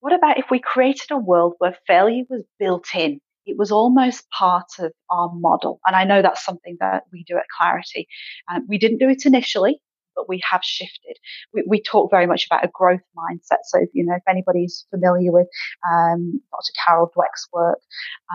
[0.00, 3.20] What about if we created a world where failure was built in?
[3.46, 5.80] It was almost part of our model.
[5.86, 8.06] And I know that's something that we do at Clarity.
[8.52, 9.80] Um, we didn't do it initially,
[10.20, 11.16] but we have shifted.
[11.54, 13.60] We, we, talk very much about a growth mindset.
[13.64, 15.46] So, you know, if anybody's familiar with
[15.90, 16.72] um, Dr.
[16.84, 17.78] Carol Dweck's work,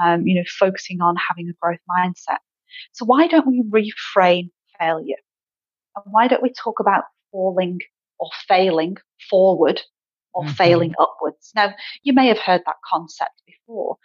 [0.03, 2.39] um, you know, focusing on having a growth mindset.
[2.93, 5.21] So, why don't we reframe failure?
[5.95, 7.79] And why don't we talk about falling
[8.19, 8.97] or failing
[9.29, 9.81] forward
[10.33, 10.53] or mm-hmm.
[10.53, 11.51] failing upwards.
[11.55, 13.97] Now, you may have heard that concept before.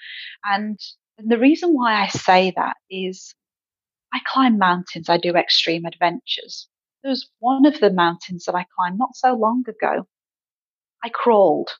[0.45, 0.79] And,
[1.17, 3.35] and the reason why I say that is
[4.13, 6.69] I climb mountains, I do extreme adventures.
[7.03, 10.07] There was one of the mountains that I climbed not so long ago.
[11.03, 11.71] I crawled.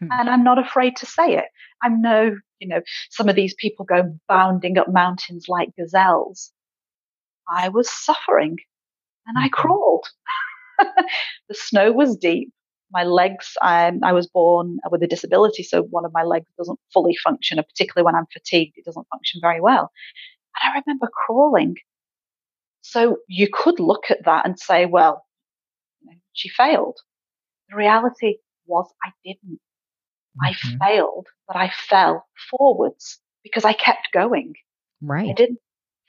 [0.00, 0.08] Hmm.
[0.10, 1.46] And I'm not afraid to say it.
[1.82, 6.50] I know, you know, some of these people go bounding up mountains like gazelles.
[7.48, 8.56] I was suffering
[9.26, 9.52] and I mm-hmm.
[9.52, 10.06] crawled.
[10.78, 12.52] the snow was deep.
[12.90, 16.78] My legs, um, I was born with a disability, so one of my legs doesn't
[16.92, 19.90] fully function, and particularly when I'm fatigued, it doesn't function very well.
[20.60, 21.76] And I remember crawling.
[22.82, 25.24] So you could look at that and say, well,
[26.32, 26.98] she failed.
[27.70, 29.60] The reality was I didn't.
[30.42, 30.82] Mm-hmm.
[30.82, 34.54] I failed, but I fell forwards because I kept going.
[35.00, 35.30] Right.
[35.30, 35.58] I didn't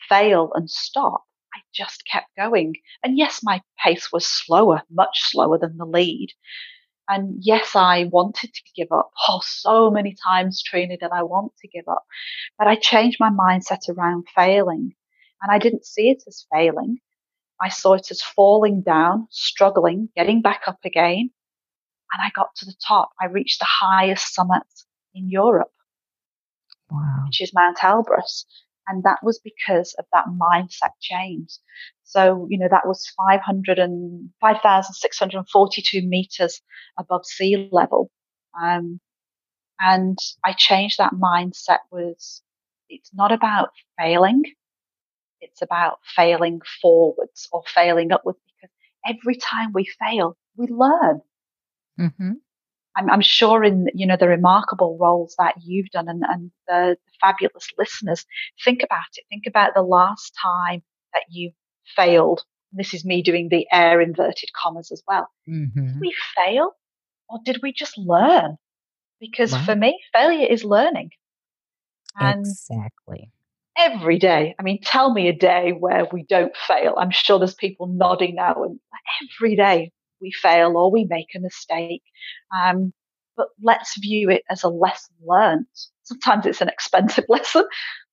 [0.09, 1.23] fail and stop.
[1.55, 2.75] I just kept going.
[3.03, 6.29] And yes, my pace was slower, much slower than the lead.
[7.07, 9.11] And yes, I wanted to give up.
[9.27, 12.05] Oh, so many times, Trina, did I want to give up.
[12.57, 14.95] But I changed my mindset around failing.
[15.43, 16.99] And I didn't see it as failing.
[17.61, 21.29] I saw it as falling down, struggling, getting back up again.
[22.13, 23.11] And I got to the top.
[23.21, 24.63] I reached the highest summit
[25.13, 25.71] in Europe,
[26.89, 27.23] wow.
[27.25, 28.45] which is Mount Elbrus.
[28.87, 31.57] And that was because of that mindset change.
[32.03, 36.61] So, you know, that was 500 and 5,642 meters
[36.97, 38.11] above sea level.
[38.61, 38.99] Um,
[39.79, 42.41] and I changed that mindset was
[42.89, 44.43] it's not about failing.
[45.43, 48.73] It's about failing forwards or failing upwards because
[49.05, 51.21] every time we fail, we learn.
[51.99, 52.31] Mm-hmm.
[52.95, 56.95] I'm, I'm, sure in you know the remarkable roles that you've done and, and the,
[57.05, 58.25] the fabulous listeners,
[58.63, 59.25] think about it.
[59.29, 61.51] Think about the last time that you
[61.95, 62.43] failed.
[62.71, 65.27] This is me doing the air inverted commas as well.
[65.49, 65.87] Mm-hmm.
[65.87, 66.71] Did we fail
[67.29, 68.57] or did we just learn?
[69.19, 69.63] Because wow.
[69.65, 71.11] for me, failure is learning.
[72.19, 73.31] And exactly.
[73.77, 74.55] Every day.
[74.59, 76.93] I mean, tell me a day where we don't fail.
[76.97, 78.63] I'm sure there's people nodding now.
[78.63, 78.79] And
[79.39, 82.03] every day we fail or we make a mistake.
[82.55, 82.93] Um,
[83.35, 85.65] but let's view it as a lesson learned.
[86.03, 87.65] Sometimes it's an expensive lesson.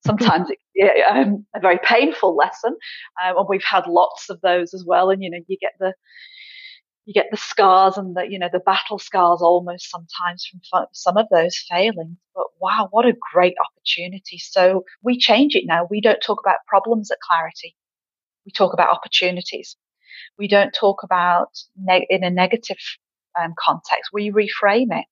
[0.06, 2.74] Sometimes it's um, a very painful lesson.
[3.22, 5.10] Um, and we've had lots of those as well.
[5.10, 5.92] And, you know, you get the,
[7.06, 11.16] you get the scars and the you know the battle scars almost sometimes from some
[11.16, 14.38] of those failings but wow what a great opportunity.
[14.38, 15.86] So we change it now.
[15.90, 17.76] We don't talk about problems at clarity.
[18.46, 19.76] We talk about opportunities.
[20.38, 22.78] We don't talk about neg- in a negative
[23.40, 24.10] um, context.
[24.12, 25.06] We reframe it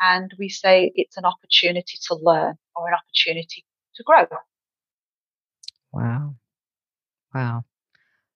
[0.00, 3.64] and we say it's an opportunity to learn or an opportunity
[3.96, 4.26] to grow.
[5.92, 6.36] Wow.
[7.34, 7.64] Wow.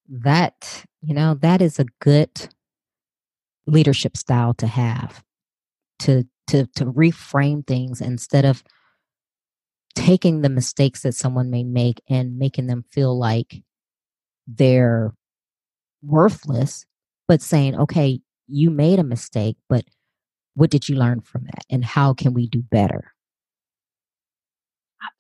[0.09, 2.49] That you know that is a good
[3.67, 5.23] leadership style to have
[6.01, 8.63] to to to reframe things instead of
[9.95, 13.63] taking the mistakes that someone may make and making them feel like
[14.47, 15.13] they're
[16.03, 16.85] worthless
[17.27, 19.85] but saying okay you made a mistake but
[20.57, 21.65] what did you learn from that?
[21.71, 23.13] And how can we do better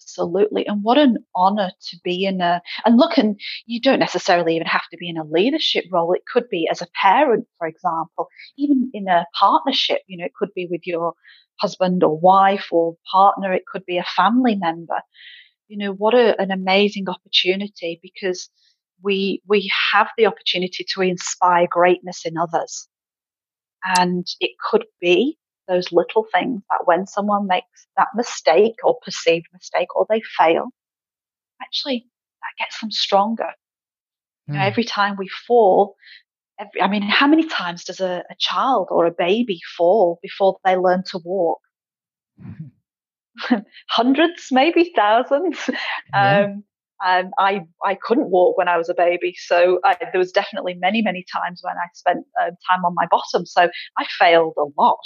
[0.06, 0.64] Absolutely.
[0.68, 4.68] And what an honor to be in a, and look, and you don't necessarily even
[4.68, 6.12] have to be in a leadership role.
[6.12, 10.34] It could be as a parent, for example, even in a partnership, you know, it
[10.38, 11.14] could be with your
[11.58, 13.52] husband or wife or partner.
[13.52, 15.00] It could be a family member.
[15.66, 18.48] You know, what a, an amazing opportunity because
[19.02, 22.86] we, we have the opportunity to inspire greatness in others.
[23.96, 25.38] And it could be
[25.68, 30.68] those little things that when someone makes that mistake or perceived mistake or they fail,
[31.62, 32.06] actually
[32.42, 33.50] that gets them stronger.
[34.48, 34.48] Mm.
[34.48, 34.66] You know, hmm.
[34.66, 35.96] every time we fall,
[36.58, 40.58] every, I mean, how many times does a, a, child or a baby fall before
[40.64, 41.60] they learn to walk?
[43.88, 45.58] Hundreds, maybe thousands.
[46.14, 46.40] Yeah.
[46.40, 46.64] Um,
[47.02, 50.74] and I I couldn't walk when I was a baby, so I, there was definitely
[50.74, 53.44] many many times when I spent uh, time on my bottom.
[53.44, 55.04] So I failed a lot,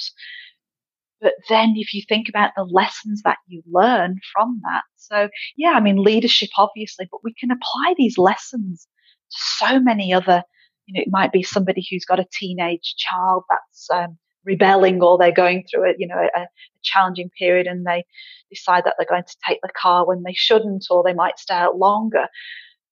[1.20, 5.70] but then if you think about the lessons that you learn from that, so yeah,
[5.70, 8.86] I mean, leadership obviously, but we can apply these lessons
[9.30, 10.42] to so many other,
[10.86, 15.18] you know, it might be somebody who's got a teenage child that's um, rebelling or
[15.18, 16.46] they're going through a, you know, a, a
[16.82, 18.04] challenging period and they
[18.50, 21.54] decide that they're going to take the car when they shouldn't or they might stay
[21.54, 22.26] out longer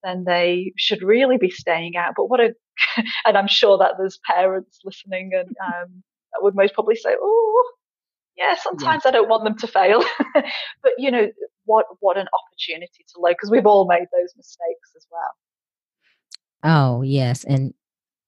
[0.04, 2.14] then they should really be staying out.
[2.16, 2.54] But what a,
[3.26, 7.72] and I'm sure that there's parents listening and um, that would most probably say, oh,
[8.38, 9.08] yeah, sometimes yeah.
[9.08, 10.02] I don't want them to fail,
[10.34, 11.28] but you know
[11.64, 11.86] what?
[12.00, 15.32] What an opportunity to learn because we've all made those mistakes as well.
[16.62, 17.74] Oh yes, and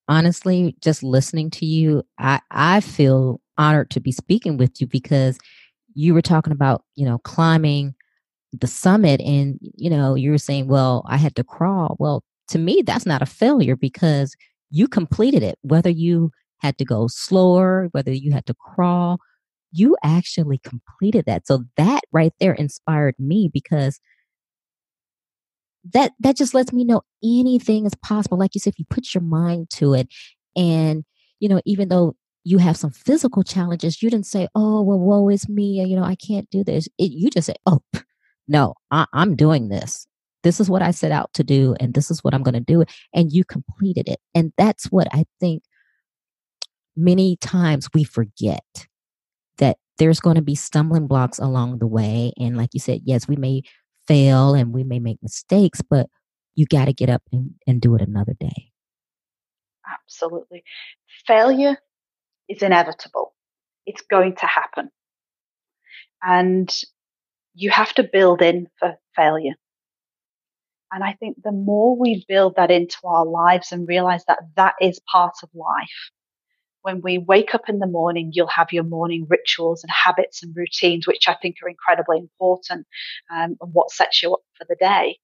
[0.08, 5.38] honestly, just listening to you, I I feel honored to be speaking with you because
[5.94, 7.94] you were talking about you know climbing
[8.52, 11.96] the summit, and you know you were saying, well, I had to crawl.
[12.00, 14.34] Well, to me, that's not a failure because
[14.70, 19.18] you completed it, whether you had to go slower, whether you had to crawl
[19.72, 21.46] you actually completed that.
[21.46, 24.00] So that right there inspired me because
[25.92, 28.38] that that just lets me know anything is possible.
[28.38, 30.08] Like you said, if you put your mind to it,
[30.56, 31.04] and
[31.38, 35.28] you know, even though you have some physical challenges, you didn't say, "Oh, well, woe
[35.28, 36.88] is me," you know, I can't do this.
[36.98, 37.80] It, you just say, "Oh,
[38.48, 40.06] no, I, I'm doing this.
[40.42, 42.60] This is what I set out to do, and this is what I'm going to
[42.60, 45.62] do." And you completed it, and that's what I think
[46.96, 48.86] many times we forget
[50.00, 52.32] there's going to be stumbling blocks along the way.
[52.38, 53.62] And like you said, yes, we may
[54.08, 56.08] fail and we may make mistakes, but
[56.54, 58.72] you got to get up and, and do it another day.
[59.86, 60.64] Absolutely.
[61.26, 61.76] Failure
[62.48, 63.34] is inevitable,
[63.84, 64.90] it's going to happen.
[66.22, 66.74] And
[67.54, 69.54] you have to build in for failure.
[70.90, 74.74] And I think the more we build that into our lives and realize that that
[74.80, 76.10] is part of life,
[76.82, 80.54] when we wake up in the morning, you'll have your morning rituals and habits and
[80.56, 82.86] routines, which I think are incredibly important
[83.30, 85.18] um, and what sets you up for the day.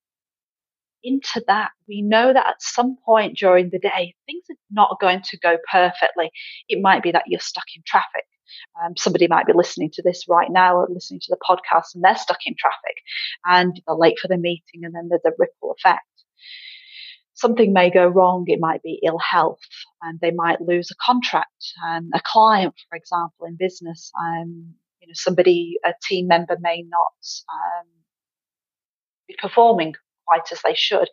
[1.03, 5.23] Into that, we know that at some point during the day, things are not going
[5.23, 6.31] to go perfectly.
[6.69, 8.25] It might be that you're stuck in traffic.
[8.83, 12.03] Um, somebody might be listening to this right now or listening to the podcast and
[12.03, 12.97] they're stuck in traffic
[13.45, 16.16] and they're late for the meeting and then there's a ripple effect.
[17.37, 18.45] Something may go wrong.
[18.49, 19.61] It might be ill health
[20.03, 21.53] and they might lose a contract.
[21.87, 26.83] Um, a client, for example, in business, um, you know, somebody, a team member may
[26.89, 27.13] not
[27.53, 27.87] um,
[29.29, 29.95] be performing
[30.27, 31.09] quite as they should.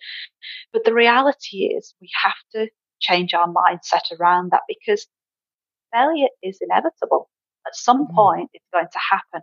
[0.72, 2.70] But the reality is we have to
[3.02, 5.06] change our mindset around that because
[5.94, 7.30] failure is inevitable.
[7.68, 8.16] At some mm-hmm.
[8.16, 9.42] point, it's going to happen.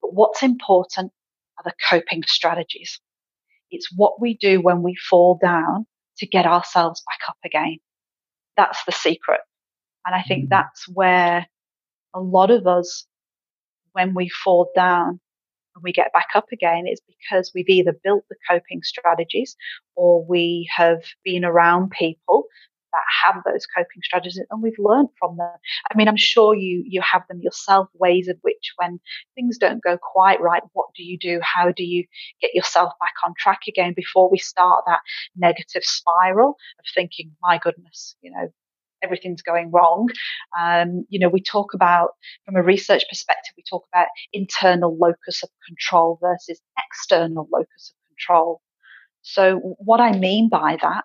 [0.00, 1.10] But what's important
[1.58, 3.00] are the coping strategies.
[3.72, 5.86] It's what we do when we fall down
[6.18, 7.78] to get ourselves back up again.
[8.56, 9.40] That's the secret.
[10.06, 10.50] And I think mm-hmm.
[10.50, 11.46] that's where
[12.14, 13.06] a lot of us,
[13.92, 15.20] when we fall down,
[15.74, 19.56] and we get back up again, it's because we've either built the coping strategies
[19.96, 22.44] or we have been around people
[22.92, 25.50] that have those coping strategies and we've learned from them.
[25.90, 29.00] I mean, I'm sure you, you have them yourself, ways of which when
[29.34, 31.40] things don't go quite right, what do you do?
[31.42, 32.04] How do you
[32.40, 35.00] get yourself back on track again before we start that
[35.36, 38.48] negative spiral of thinking, my goodness, you know,
[39.02, 40.08] everything's going wrong.
[40.58, 42.10] Um, you know, we talk about,
[42.44, 48.16] from a research perspective, we talk about internal locus of control versus external locus of
[48.16, 48.60] control.
[49.22, 51.04] So what I mean by that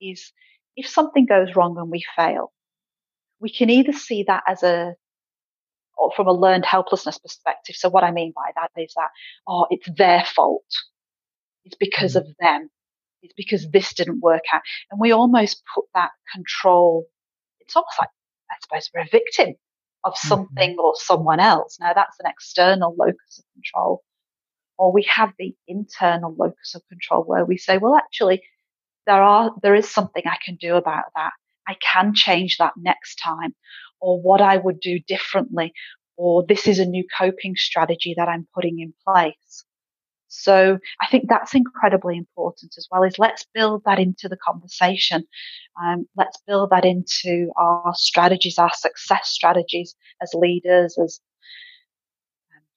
[0.00, 0.32] is
[0.76, 2.52] if something goes wrong and we fail,
[3.40, 4.94] we can either see that as a
[5.96, 7.76] or from a learned helplessness perspective.
[7.76, 9.08] So what I mean by that is that,
[9.46, 10.64] oh, it's their fault.
[11.64, 12.20] It's because mm.
[12.20, 12.70] of them.
[13.22, 14.62] It's because this didn't work out.
[14.90, 17.04] And we almost put that control,
[17.60, 18.08] it's almost like,
[18.50, 19.56] I suppose we're a victim
[20.04, 20.28] of mm-hmm.
[20.28, 20.80] something mm-hmm.
[20.80, 21.76] or someone else.
[21.78, 24.02] Now that's an external locus of control.
[24.78, 28.42] Or we have the internal locus of control where we say, well, actually,
[29.06, 31.32] there are, there is something I can do about that.
[31.68, 33.54] I can change that next time
[34.00, 35.72] or what I would do differently
[36.20, 39.64] or this is a new coping strategy that I'm putting in place.
[40.28, 45.24] So I think that's incredibly important as well is let's build that into the conversation.
[45.82, 51.20] Um, let's build that into our strategies, our success strategies as leaders, as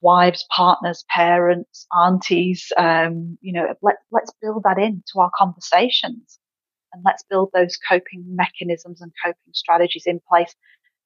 [0.04, 6.38] wives, partners, parents, aunties, um, you know, let, let's build that into our conversations
[6.91, 10.54] and let's build those coping mechanisms and coping strategies in place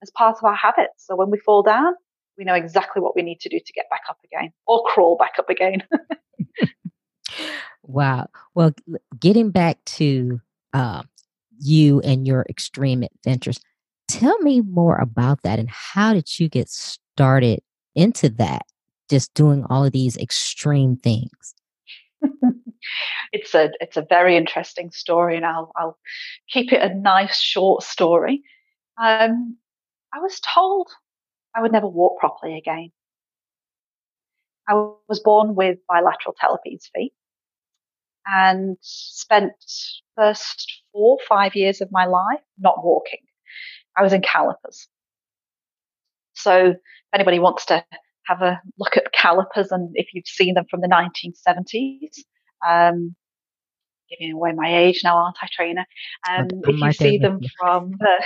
[0.02, 1.06] as part of our habits.
[1.06, 1.94] So when we fall down,
[2.38, 5.16] we know exactly what we need to do to get back up again or crawl
[5.16, 5.84] back up again.
[7.84, 8.28] wow.
[8.56, 8.72] Well,
[9.20, 10.42] getting back to
[10.74, 11.04] uh,
[11.60, 13.60] you and your extreme adventures,
[14.08, 17.60] tell me more about that and how did you get started
[17.96, 18.66] into that?
[19.10, 21.56] Just doing all of these extreme things?
[23.32, 25.98] it's a it's a very interesting story, and I'll I'll
[26.50, 28.44] keep it a nice short story.
[29.02, 29.58] Um,
[30.14, 30.90] I was told
[31.56, 32.92] I would never walk properly again.
[34.68, 34.74] I
[35.08, 37.14] was born with bilateral talipes feet
[38.26, 39.54] and spent
[40.16, 43.20] first four five years of my life not walking.
[43.96, 44.88] I was in calipers.
[46.34, 46.78] So if
[47.14, 47.84] anybody wants to
[48.28, 52.24] have a look at calipers and if you've seen them from the 1970s.
[52.68, 53.16] Um,
[54.10, 55.86] giving away my age now, aren't I, Trina?
[56.30, 58.24] Um, if you see them from the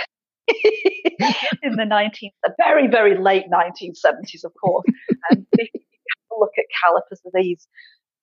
[1.62, 4.84] in the 19, the very, very late 1970s, of course.
[5.30, 7.66] Um, if you have a look at calipers, of these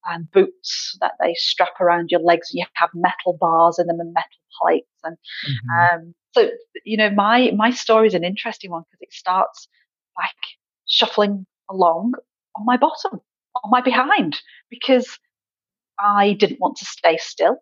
[0.10, 4.00] um, boots that they strap around your legs, and you have metal bars in them
[4.00, 4.30] and metal
[4.62, 4.88] plates.
[5.04, 5.96] And mm-hmm.
[6.08, 6.50] um, so,
[6.86, 9.68] you know, my my story is an interesting one because it starts
[10.18, 10.30] like
[10.88, 12.14] shuffling along
[12.56, 13.20] on my bottom,
[13.64, 15.20] on my behind, because
[16.00, 17.58] I didn't want to stay still.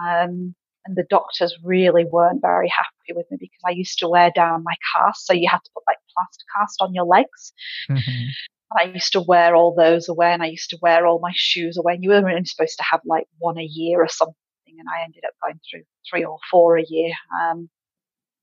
[0.00, 0.54] Um,
[0.86, 4.64] and the doctors really weren't very happy with me because I used to wear down
[4.64, 5.26] my cast.
[5.26, 7.52] So you had to put like plaster cast on your legs.
[7.90, 8.28] Mm-hmm.
[8.70, 11.32] And I used to wear all those away and I used to wear all my
[11.34, 11.94] shoes away.
[11.94, 14.34] And you were only supposed to have like one a year or something.
[14.66, 17.12] And I ended up going through three or four a year.
[17.42, 17.68] Um,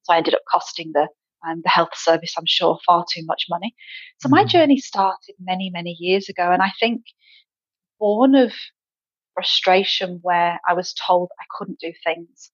[0.03, 1.07] so I ended up costing the
[1.43, 3.75] and the health service, I'm sure, far too much money.
[4.19, 4.49] So my mm-hmm.
[4.49, 6.51] journey started many, many years ago.
[6.51, 7.03] And I think
[7.99, 8.53] born of
[9.33, 12.51] frustration where I was told I couldn't do things.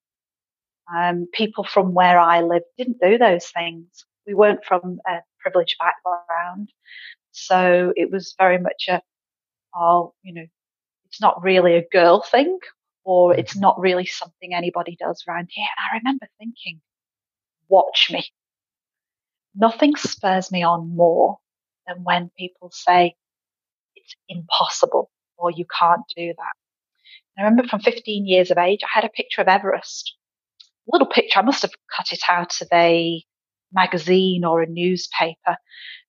[0.94, 4.04] Um, people from where I lived didn't do those things.
[4.26, 6.70] We weren't from a privileged background.
[7.32, 9.00] So it was very much a,
[9.74, 10.46] oh, you know,
[11.06, 12.58] it's not really a girl thing
[13.04, 13.62] or it's mm-hmm.
[13.62, 15.66] not really something anybody does around here.
[15.78, 16.80] And I remember thinking,
[17.68, 18.24] watch me.
[19.54, 21.38] Nothing spurs me on more
[21.86, 23.14] than when people say
[23.94, 26.52] it's impossible or you can't do that.
[27.38, 30.14] I remember from 15 years of age, I had a picture of Everest.
[30.88, 31.40] A little picture.
[31.40, 33.24] I must have cut it out of a
[33.72, 35.56] magazine or a newspaper.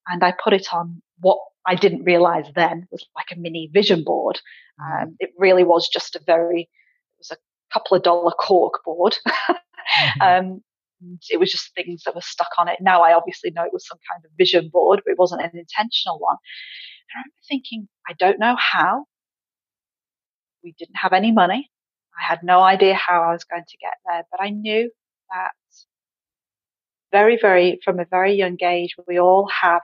[0.08, 4.04] and I put it on what I didn't realize then was like a mini vision
[4.04, 4.40] board.
[4.80, 5.04] Mm.
[5.04, 7.38] Um, it really was just a very, it was a
[7.74, 9.18] couple of dollar cork board.
[9.28, 10.22] mm-hmm.
[10.22, 10.62] um,
[11.30, 12.78] it was just things that were stuck on it.
[12.82, 15.52] Now I obviously know it was some kind of vision board, but it wasn't an
[15.54, 16.38] intentional one.
[17.10, 19.06] And I remember thinking, I don't know how.
[20.64, 21.70] We didn't have any money.
[22.18, 24.90] I had no idea how I was going to get there, but I knew
[25.32, 25.52] that
[27.12, 29.82] very, very, from a very young age, we all have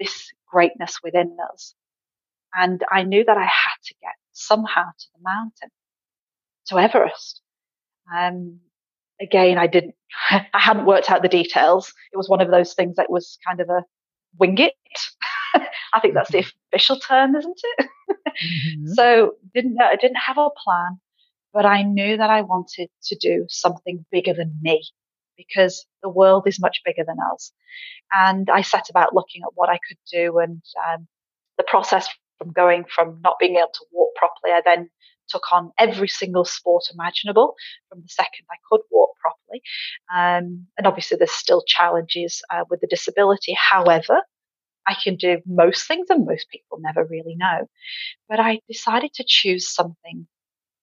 [0.00, 1.74] this greatness within us.
[2.54, 5.70] And I knew that I had to get somehow to the mountain,
[6.66, 7.40] to Everest.
[8.14, 8.60] Um,
[9.22, 9.94] again, I didn't,
[10.30, 11.92] I hadn't worked out the details.
[12.12, 13.84] It was one of those things that was kind of a
[14.38, 14.74] wing it.
[15.94, 16.48] I think that's the mm-hmm.
[16.72, 17.86] official term, isn't it?
[18.10, 18.92] mm-hmm.
[18.94, 21.00] So didn't I didn't have a plan,
[21.52, 24.82] but I knew that I wanted to do something bigger than me
[25.36, 27.52] because the world is much bigger than us.
[28.12, 31.06] And I set about looking at what I could do and um,
[31.58, 32.08] the process
[32.38, 34.90] from going from not being able to walk properly, I then
[35.32, 37.54] took on every single sport imaginable
[37.88, 39.62] from the second I could walk properly.
[40.14, 43.56] Um, and obviously, there's still challenges uh, with the disability.
[43.58, 44.20] However,
[44.86, 47.68] I can do most things, and most people never really know.
[48.28, 50.26] But I decided to choose something.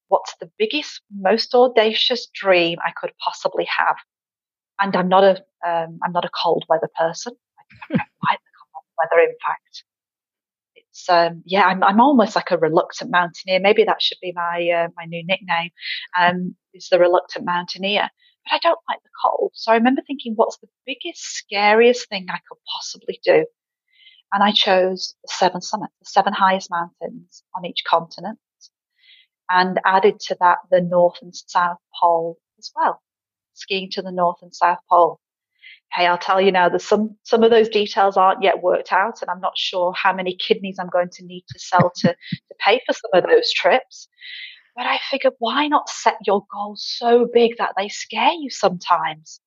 [0.08, 3.98] What's the biggest, most audacious dream I could possibly have?
[4.82, 5.32] And I'm not a,
[5.68, 7.34] um, I'm not a cold weather person.
[7.92, 9.84] I don't like the cold weather, in fact
[10.90, 13.60] it's um, yeah, I'm, I'm almost like a reluctant mountaineer.
[13.60, 15.70] Maybe that should be my uh, my new nickname.
[16.20, 18.10] Um, is the reluctant mountaineer.
[18.46, 19.52] But I don't like the cold.
[19.54, 23.46] So I remember thinking, what's the biggest, scariest thing I could possibly do?
[24.32, 28.40] And I chose the seven summits, the seven highest mountains on each continent,
[29.50, 33.02] and added to that the North and South Pole as well,
[33.54, 35.20] skiing to the North and South Pole
[35.94, 39.22] hey, I'll tell you now, there's some some of those details aren't yet worked out,
[39.22, 42.56] and I'm not sure how many kidneys I'm going to need to sell to to
[42.60, 44.08] pay for some of those trips.
[44.76, 49.42] But I figured, why not set your goals so big that they scare you sometimes?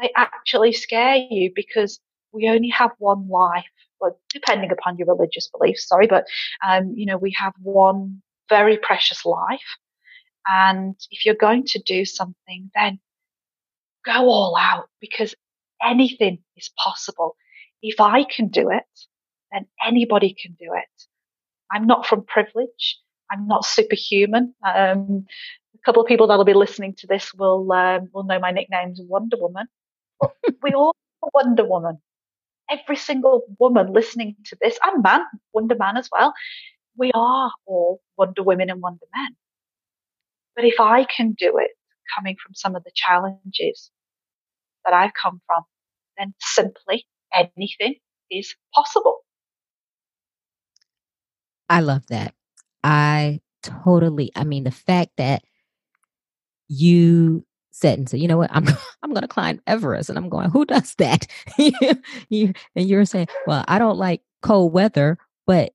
[0.00, 2.00] They actually scare you because
[2.32, 3.64] we only have one life.
[4.00, 6.26] Well, depending upon your religious beliefs, sorry, but
[6.66, 9.76] um, you know, we have one very precious life.
[10.48, 13.00] And if you're going to do something, then
[14.04, 15.34] go all out because
[15.82, 17.36] anything is possible.
[17.82, 18.84] If I can do it,
[19.52, 21.04] then anybody can do it.
[21.70, 22.98] I'm not from privilege.
[23.30, 24.54] I'm not superhuman.
[24.64, 25.26] Um,
[25.74, 29.00] a couple of people that'll be listening to this will um, will know my nickname's
[29.02, 29.66] Wonder Woman.
[30.62, 31.98] we all are Wonder Woman.
[32.70, 35.22] Every single woman listening to this, and man,
[35.52, 36.34] Wonder Man as well.
[36.96, 39.36] We are all Wonder Women and Wonder Men.
[40.54, 41.70] But if I can do it,
[42.16, 43.90] coming from some of the challenges
[44.86, 45.62] that I've come from,
[46.16, 47.96] then simply anything
[48.30, 49.18] is possible.
[51.68, 52.34] I love that.
[52.82, 55.42] I totally, I mean, the fact that
[56.68, 58.66] you said and said, you know what, I'm
[59.02, 61.26] I'm going to climb Everest, and I'm going, who does that?
[61.58, 65.72] you and you're saying, well, I don't like cold weather, but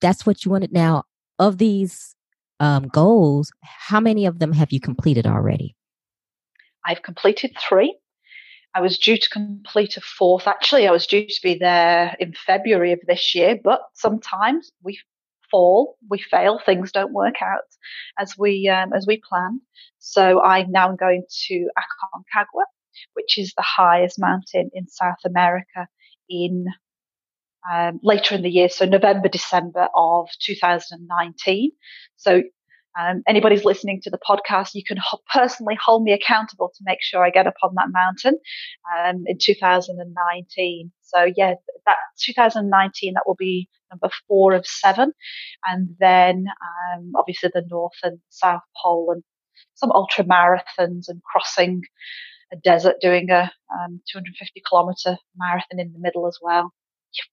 [0.00, 0.72] that's what you wanted.
[0.72, 1.04] Now,
[1.38, 2.16] of these
[2.60, 5.76] um, goals, how many of them have you completed already?
[6.84, 7.96] I've completed three.
[8.78, 10.46] I was due to complete a fourth.
[10.46, 15.00] Actually, I was due to be there in February of this year, but sometimes we
[15.50, 17.62] fall, we fail, things don't work out
[18.20, 19.60] as we um, as we plan.
[19.98, 22.66] So I'm now going to Aconcagua,
[23.14, 25.88] which is the highest mountain in South America
[26.28, 26.66] in
[27.68, 31.72] um, later in the year, so November, December of 2019.
[32.14, 32.44] So
[32.98, 34.98] um, anybody's listening to the podcast, you can
[35.32, 38.38] personally hold me accountable to make sure I get up on that mountain
[38.98, 40.92] um, in 2019.
[41.02, 41.54] So yeah,
[41.86, 45.12] that 2019 that will be number four of seven,
[45.66, 46.46] and then
[46.96, 49.22] um, obviously the North and South Pole and
[49.74, 51.82] some ultra marathons and crossing
[52.52, 56.72] a desert, doing a um, 250 kilometer marathon in the middle as well.
[57.12, 57.26] You've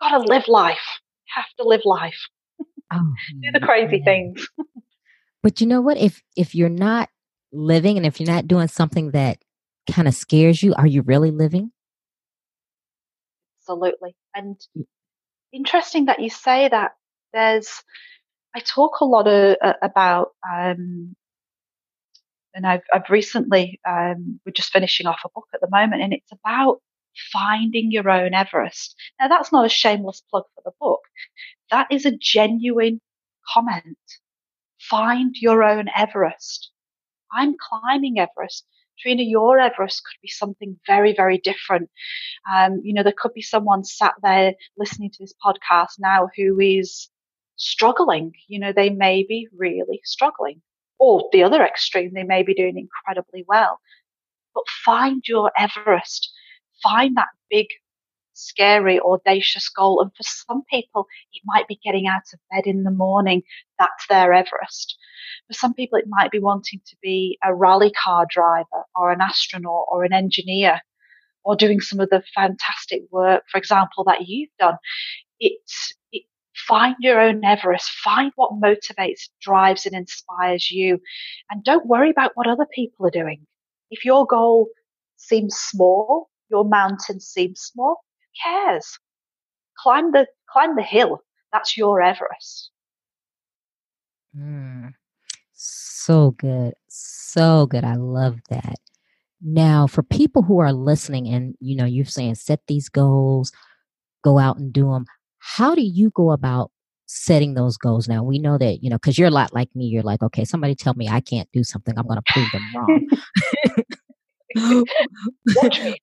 [0.00, 1.00] got to live life.
[1.26, 2.28] You have to live life.
[2.92, 3.12] Oh,
[3.42, 4.48] Do the crazy things.
[5.42, 5.96] But you know what?
[5.98, 7.08] If if you're not
[7.52, 9.38] living and if you're not doing something that
[9.90, 11.72] kind of scares you, are you really living?
[13.60, 14.14] Absolutely.
[14.34, 14.56] And
[15.52, 16.92] interesting that you say that.
[17.34, 17.82] There's,
[18.56, 21.14] I talk a lot of, uh, about, um,
[22.54, 26.14] and I've, I've recently, um, we're just finishing off a book at the moment, and
[26.14, 26.80] it's about
[27.30, 28.96] finding your own Everest.
[29.20, 31.00] Now, that's not a shameless plug for the book.
[31.70, 33.02] That is a genuine
[33.54, 33.98] comment
[34.90, 36.70] Find your own Everest.
[37.32, 38.64] I'm climbing Everest
[38.98, 41.90] Trina, your Everest could be something very, very different.
[42.52, 46.58] Um, you know, there could be someone sat there listening to this podcast now who
[46.60, 47.08] is
[47.56, 48.32] struggling.
[48.48, 50.62] You know, they may be really struggling.
[50.98, 53.80] Or the other extreme, they may be doing incredibly well.
[54.54, 56.32] But find your Everest.
[56.82, 57.66] Find that big,
[58.38, 60.00] scary, audacious goal.
[60.00, 63.42] And for some people, it might be getting out of bed in the morning.
[63.78, 64.96] That's their Everest.
[65.46, 69.20] For some people, it might be wanting to be a rally car driver or an
[69.20, 70.80] astronaut or an engineer
[71.44, 74.76] or doing some of the fantastic work, for example, that you've done.
[75.40, 76.24] It's, it,
[76.54, 81.00] find your own Everest, find what motivates, drives, and inspires you,
[81.50, 83.46] and don't worry about what other people are doing.
[83.90, 84.68] If your goal
[85.16, 88.02] seems small, your mountain seems small,
[88.42, 88.98] cares?
[89.78, 91.20] Climb the climb the hill.
[91.52, 92.70] That's your Everest.
[94.36, 94.92] Mm,
[95.54, 96.74] so good.
[96.88, 97.84] So good.
[97.84, 98.76] I love that.
[99.40, 103.52] Now, for people who are listening and you know, you're saying set these goals,
[104.22, 105.06] go out and do them.
[105.38, 106.70] How do you go about
[107.06, 108.22] setting those goals now?
[108.22, 109.86] We know that, you know, because you're a lot like me.
[109.86, 111.96] You're like, okay, somebody tell me I can't do something.
[111.96, 113.08] I'm going to prove them wrong.
[115.56, 115.96] watch me.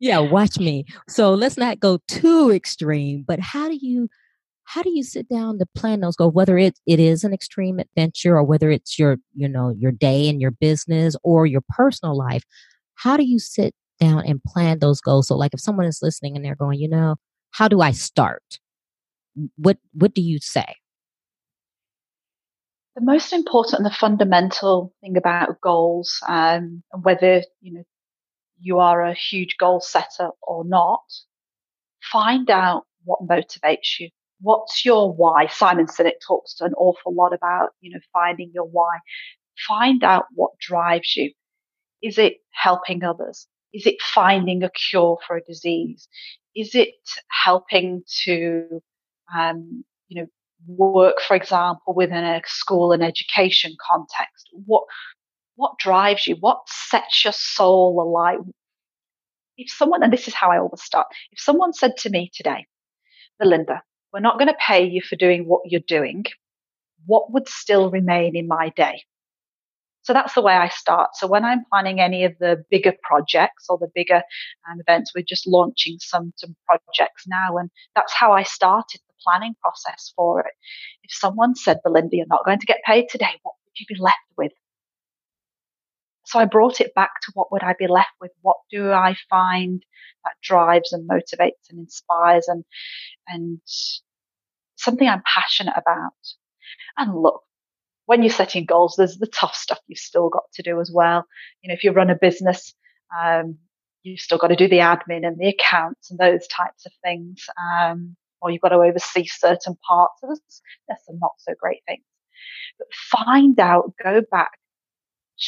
[0.00, 0.84] yeah, watch me.
[1.08, 4.08] So let's not go too extreme, but how do you
[4.66, 7.78] how do you sit down to plan those goals whether it, it is an extreme
[7.78, 12.16] adventure or whether it's your you know your day and your business or your personal
[12.16, 12.42] life
[12.96, 16.36] how do you sit down and plan those goals so like if someone is listening
[16.36, 17.16] and they're going you know
[17.52, 18.58] how do i start
[19.56, 20.74] what what do you say
[22.96, 27.84] the most important and the fundamental thing about goals um, and whether you know
[28.58, 31.02] you are a huge goal setter or not
[32.10, 34.08] find out what motivates you
[34.40, 35.46] what's your why?
[35.46, 38.98] Simon Sinek talks an awful lot about, you know, finding your why.
[39.66, 41.32] Find out what drives you.
[42.02, 43.46] Is it helping others?
[43.72, 46.08] Is it finding a cure for a disease?
[46.54, 46.94] Is it
[47.44, 48.82] helping to,
[49.36, 50.28] um, you know,
[50.66, 54.48] work, for example, within a school and education context?
[54.52, 54.84] What,
[55.56, 56.36] what drives you?
[56.40, 58.38] What sets your soul alight?
[59.56, 62.66] If someone, and this is how I always start, if someone said to me today,
[63.38, 63.82] Belinda,
[64.12, 66.24] we're not going to pay you for doing what you're doing.
[67.06, 69.02] What would still remain in my day?
[70.02, 71.10] So that's the way I start.
[71.14, 74.22] So when I'm planning any of the bigger projects or the bigger
[74.70, 77.56] um, events, we're just launching some, some projects now.
[77.56, 80.52] And that's how I started planning process for it.
[81.02, 84.00] If someone said, Belinda, you're not going to get paid today, what would you be
[84.00, 84.52] left with?
[86.24, 88.32] So I brought it back to what would I be left with?
[88.42, 89.84] What do I find
[90.26, 92.64] that drives and motivates and inspires and,
[93.28, 93.60] and
[94.76, 96.12] something I'm passionate about.
[96.96, 97.42] And look,
[98.06, 101.24] when you're setting goals, there's the tough stuff you've still got to do as well.
[101.62, 102.74] You know, if you run a business,
[103.16, 103.58] um,
[104.02, 107.44] you've still got to do the admin and the accounts and those types of things.
[107.60, 110.14] Um, or you've got to oversee certain parts.
[110.20, 110.40] So there's,
[110.88, 112.04] there's some not so great things.
[112.78, 114.52] But find out, go back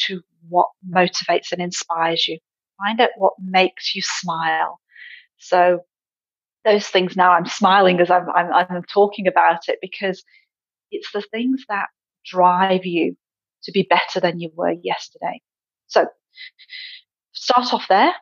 [0.05, 2.39] to what motivates and inspires you.
[2.77, 4.79] Find out what makes you smile.
[5.37, 5.81] So
[6.65, 10.23] those things now I'm smiling as I'm, I'm, I'm talking about it because
[10.91, 11.87] it's the things that
[12.25, 13.15] drive you
[13.63, 15.41] to be better than you were yesterday.
[15.87, 16.07] So
[17.33, 18.13] start off there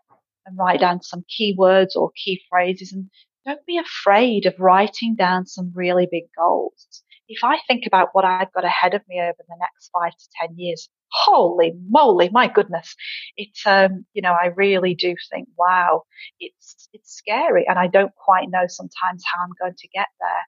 [0.45, 3.09] and write down some keywords or key phrases and
[3.47, 7.03] don't be afraid of writing down some really big goals.
[7.29, 10.47] If I think about what I've got ahead of me over the next five to
[10.47, 12.93] 10 years, holy moly, my goodness.
[13.37, 16.03] It's, um, you know, I really do think, wow,
[16.39, 17.65] it's, it's scary.
[17.67, 20.43] And I don't quite know sometimes how I'm going to get there.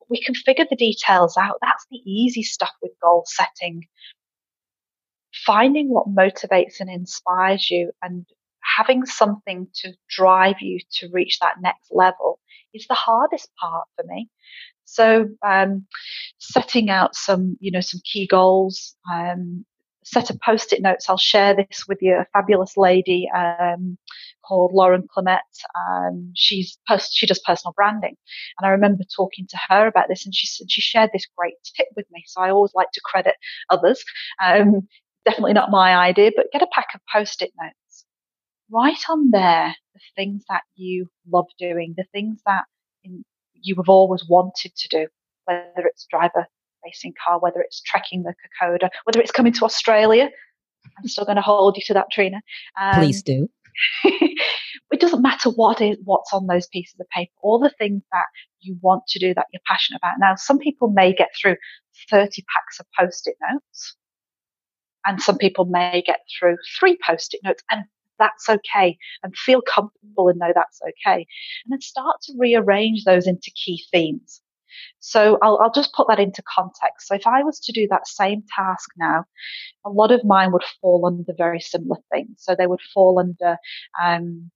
[0.00, 1.58] But we can figure the details out.
[1.62, 3.84] That's the easy stuff with goal setting.
[5.46, 8.26] Finding what motivates and inspires you and
[8.76, 12.40] having something to drive you to reach that next level
[12.72, 14.28] is the hardest part for me.
[14.84, 15.86] So, um,
[16.38, 19.64] setting out some, you know, some key goals, um,
[20.04, 21.08] set of post-it notes.
[21.08, 22.14] I'll share this with you.
[22.14, 23.96] A fabulous lady um,
[24.46, 25.40] called Lauren Clement.
[25.88, 28.16] Um, she's post, she does personal branding,
[28.58, 31.54] and I remember talking to her about this, and she said she shared this great
[31.76, 32.24] tip with me.
[32.26, 33.36] So I always like to credit
[33.70, 34.04] others.
[34.42, 34.86] Um,
[35.24, 37.74] definitely not my idea, but get a pack of post-it notes.
[38.70, 42.64] Write on there the things that you love doing, the things that
[43.02, 45.06] in, you have always wanted to do,
[45.44, 46.46] whether it's driver
[46.84, 50.30] racing car, whether it's trekking the Kokoda, whether it's coming to Australia.
[50.98, 52.40] I'm still going to hold you to that, Trina.
[52.80, 53.48] Um, Please do.
[54.04, 58.26] it doesn't matter what is what's on those pieces of paper, all the things that
[58.60, 60.14] you want to do that you're passionate about.
[60.18, 61.56] Now, some people may get through
[62.10, 63.96] 30 packs of post-it notes.
[65.06, 67.84] and some people may get through three post it notes, and
[68.18, 71.26] that's okay, and feel comfortable and know that's okay.
[71.64, 74.40] And then start to rearrange those into key themes.
[75.00, 77.06] So I'll, I'll, just put that into context.
[77.06, 79.24] So if I was to do that same task now,
[79.84, 82.36] a lot of mine would fall under very similar things.
[82.38, 83.56] So they would fall under
[84.02, 84.50] um,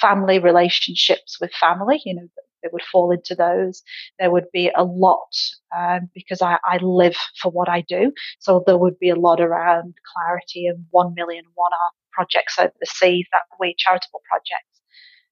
[0.00, 2.28] family relationships with family, you know,
[2.62, 3.82] they would fall into those.
[4.18, 5.36] There would be a lot
[5.76, 8.12] um, because I, I, live for what I do.
[8.38, 11.72] So there would be a lot around clarity and one million one
[12.14, 14.80] projects overseas, that we charitable projects.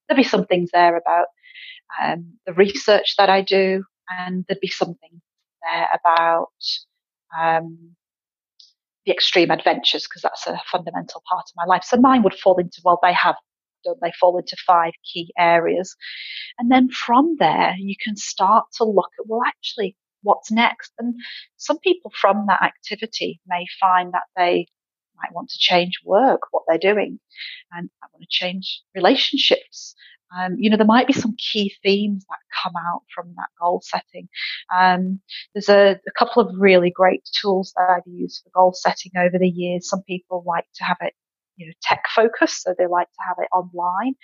[0.09, 1.27] There'd be some things there about
[2.03, 3.85] um, the research that I do,
[4.19, 5.21] and there'd be something
[5.63, 6.49] there about
[7.39, 7.95] um,
[9.07, 11.85] the extreme adventures because that's a fundamental part of my life.
[11.85, 13.37] So mine would fall into well, they have.
[14.01, 15.97] They fall into five key areas,
[16.57, 20.93] and then from there you can start to look at well, actually, what's next?
[21.01, 21.17] And
[21.57, 24.69] some people from that activity may find that they
[25.23, 27.19] might want to change work, what they're doing,
[27.73, 29.95] and I want to change relationships.
[30.37, 33.83] Um, you know, there might be some key themes that come out from that goal
[33.85, 34.29] setting.
[34.75, 35.21] Um,
[35.55, 39.39] there's a, a, couple of really great tools that I've used for goal setting over
[39.39, 39.91] the years.
[39.91, 41.13] Some people like to have it,
[41.57, 44.15] you know, tech focused, so they like to have it online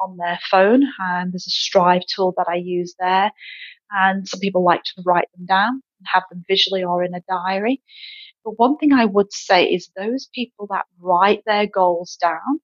[0.00, 0.84] on their phone.
[1.00, 3.32] And there's a Strive tool that I use there.
[3.90, 7.22] And some people like to write them down and have them visually or in a
[7.28, 7.82] diary.
[8.48, 12.60] But one thing I would say is those people that write their goals down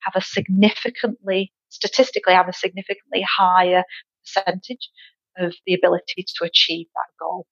[0.00, 3.84] have a significantly, statistically, have a significantly higher
[4.22, 4.90] percentage
[5.38, 7.46] of the ability to achieve that goal.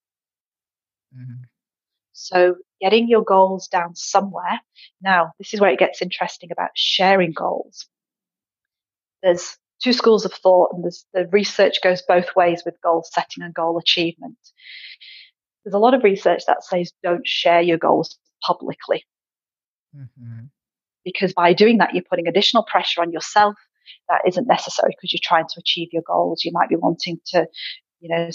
[1.16, 1.45] Mm-hmm.
[2.12, 4.61] So getting your goals down somewhere.
[5.01, 7.87] Now, this is where it gets interesting about sharing goals.
[9.23, 13.55] There's two schools of thought and the research goes both ways with goal setting and
[13.55, 14.37] goal achievement
[15.64, 19.04] there's a lot of research that says don't share your goals publicly.
[19.96, 20.46] Mm-hmm.
[21.04, 23.54] Because by doing that, you're putting additional pressure on yourself
[24.08, 26.44] that isn't necessary because you're trying to achieve your goals.
[26.44, 27.46] You might be wanting to,
[28.00, 28.30] you know,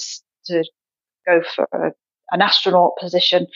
[0.45, 0.63] to
[1.25, 1.91] go for a,
[2.31, 3.47] an astronaut position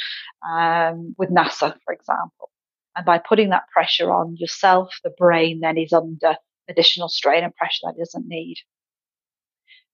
[0.50, 2.50] um, with NASA, for example.
[2.96, 6.36] And by putting that pressure on yourself, the brain then is under
[6.70, 8.58] additional strain and pressure that it doesn't need.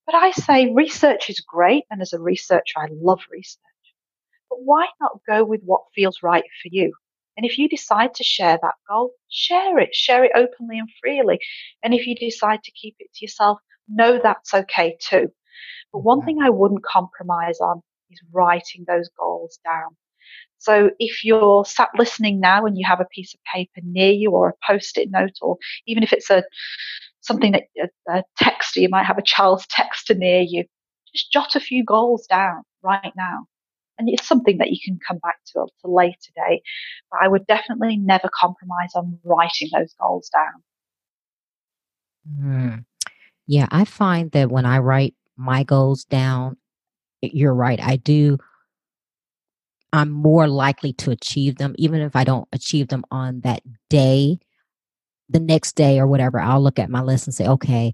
[0.05, 3.59] But I say research is great, and as a researcher, I love research.
[4.57, 6.93] But why not go with what feels right for you?
[7.37, 11.39] And if you decide to share that goal, share it, share it openly and freely.
[11.83, 15.29] And if you decide to keep it to yourself, know that's okay too.
[15.93, 19.95] But one thing I wouldn't compromise on is writing those goals down.
[20.57, 24.31] So if you're sat listening now and you have a piece of paper near you
[24.31, 26.43] or a post-it note, or even if it's a
[27.21, 30.65] something that a, a texter, you might have a child's texter near you,
[31.13, 33.45] just jot a few goals down right now
[33.97, 36.61] and it's something that you can come back to a later date.
[37.11, 40.63] But I would definitely never compromise on writing those goals down.
[42.41, 42.85] Mm.
[43.47, 46.57] Yeah, I find that when I write my goals down,
[47.21, 47.79] you're right.
[47.81, 48.37] I do.
[49.93, 54.39] I'm more likely to achieve them, even if I don't achieve them on that day.
[55.29, 57.91] The next day or whatever, I'll look at my list and say, okay,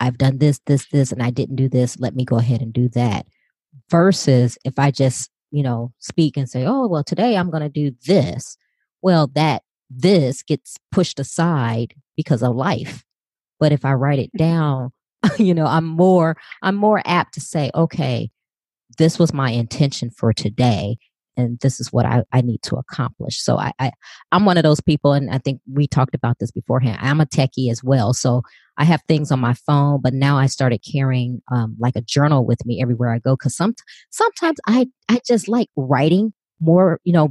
[0.00, 1.98] I've done this, this, this, and I didn't do this.
[1.98, 3.26] Let me go ahead and do that
[3.90, 7.68] versus if I just, you know, speak and say, oh, well, today I'm going to
[7.68, 8.56] do this.
[9.02, 13.04] Well, that this gets pushed aside because of life.
[13.58, 14.44] But if I write it mm-hmm.
[14.44, 14.92] down,
[15.38, 18.30] you know, I'm more, I'm more apt to say, okay,
[18.98, 20.98] this was my intention for today
[21.36, 23.40] and this is what I, I need to accomplish.
[23.42, 23.92] So I, I
[24.32, 26.98] I'm one of those people, and I think we talked about this beforehand.
[27.00, 28.42] I'm a techie as well, so
[28.78, 32.46] I have things on my phone, but now I started carrying um, like a journal
[32.46, 33.74] with me everywhere I go because some
[34.10, 37.30] sometimes I I just like writing more, you know,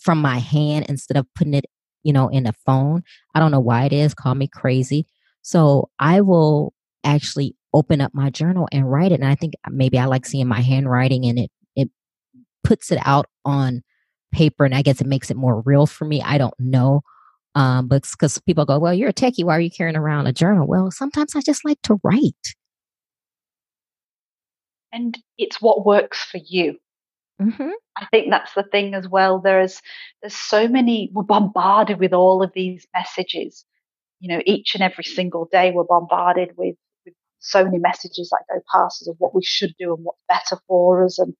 [0.00, 1.66] from my hand instead of putting it,
[2.02, 3.02] you know, in a phone.
[3.34, 4.14] I don't know why it is.
[4.14, 5.06] Call me crazy.
[5.42, 6.72] So I will
[7.04, 9.20] actually open up my journal and write it.
[9.20, 11.50] And I think maybe I like seeing my handwriting and it
[12.72, 13.82] puts it out on
[14.32, 16.22] paper and I guess it makes it more real for me.
[16.22, 17.02] I don't know.
[17.54, 19.44] Um, but because people go, well, you're a techie.
[19.44, 20.66] Why are you carrying around a journal?
[20.66, 22.54] Well, sometimes I just like to write.
[24.90, 26.78] And it's what works for you.
[27.42, 27.72] Mm-hmm.
[27.98, 29.38] I think that's the thing as well.
[29.38, 29.82] There's
[30.22, 31.10] there's so many.
[31.12, 33.66] We're bombarded with all of these messages.
[34.20, 38.44] You know, each and every single day we're bombarded with, with so many messages that
[38.48, 41.34] go past us of what we should do and what's better for us and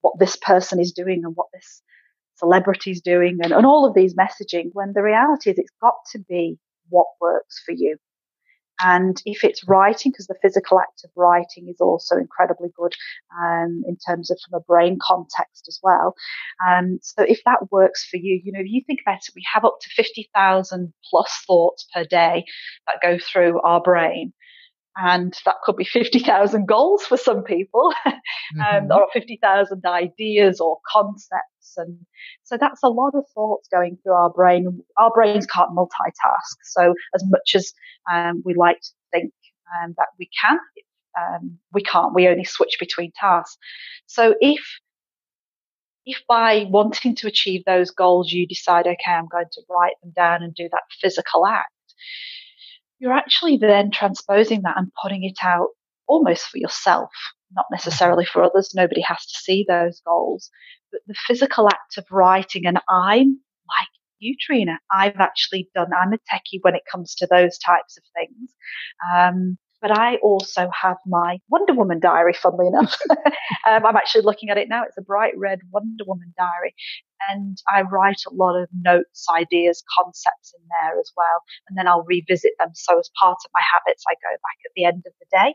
[0.00, 1.82] what this person is doing and what this
[2.36, 5.94] celebrity is doing and, and all of these messaging when the reality is it's got
[6.12, 7.96] to be what works for you.
[8.80, 12.92] And if it's writing, because the physical act of writing is also incredibly good
[13.40, 16.14] um, in terms of from a brain context as well.
[16.66, 19.44] Um, so if that works for you, you know, if you think about it, we
[19.52, 22.44] have up to 50,000 plus thoughts per day
[22.88, 24.32] that go through our brain
[24.96, 28.14] and that could be 50,000 goals for some people, um,
[28.58, 28.92] mm-hmm.
[28.92, 31.74] or 50,000 ideas or concepts.
[31.76, 31.98] And
[32.44, 34.82] so that's a lot of thoughts going through our brain.
[34.98, 36.56] Our brains can't multitask.
[36.64, 37.72] So as much as
[38.12, 39.32] um, we like to think
[39.82, 40.58] um, that we can,
[41.18, 42.14] um, we can't.
[42.14, 43.56] We only switch between tasks.
[44.06, 44.60] So if
[46.06, 50.12] if by wanting to achieve those goals you decide, okay, I'm going to write them
[50.14, 51.72] down and do that physical act,
[52.98, 55.68] you're actually then transposing that and putting it out
[56.06, 57.10] almost for yourself,
[57.52, 58.72] not necessarily for others.
[58.74, 60.50] Nobody has to see those goals.
[60.92, 63.88] But the physical act of writing, and I'm like
[64.18, 68.04] you, Trina, I've actually done, I'm a techie when it comes to those types of
[68.16, 68.50] things.
[69.12, 72.96] Um, but I also have my Wonder Woman diary, funnily enough.
[73.10, 74.82] um, I'm actually looking at it now.
[74.82, 76.74] It's a bright red Wonder Woman diary.
[77.28, 81.42] And I write a lot of notes, ideas, concepts in there as well.
[81.68, 82.70] And then I'll revisit them.
[82.72, 85.54] So, as part of my habits, I go back at the end of the day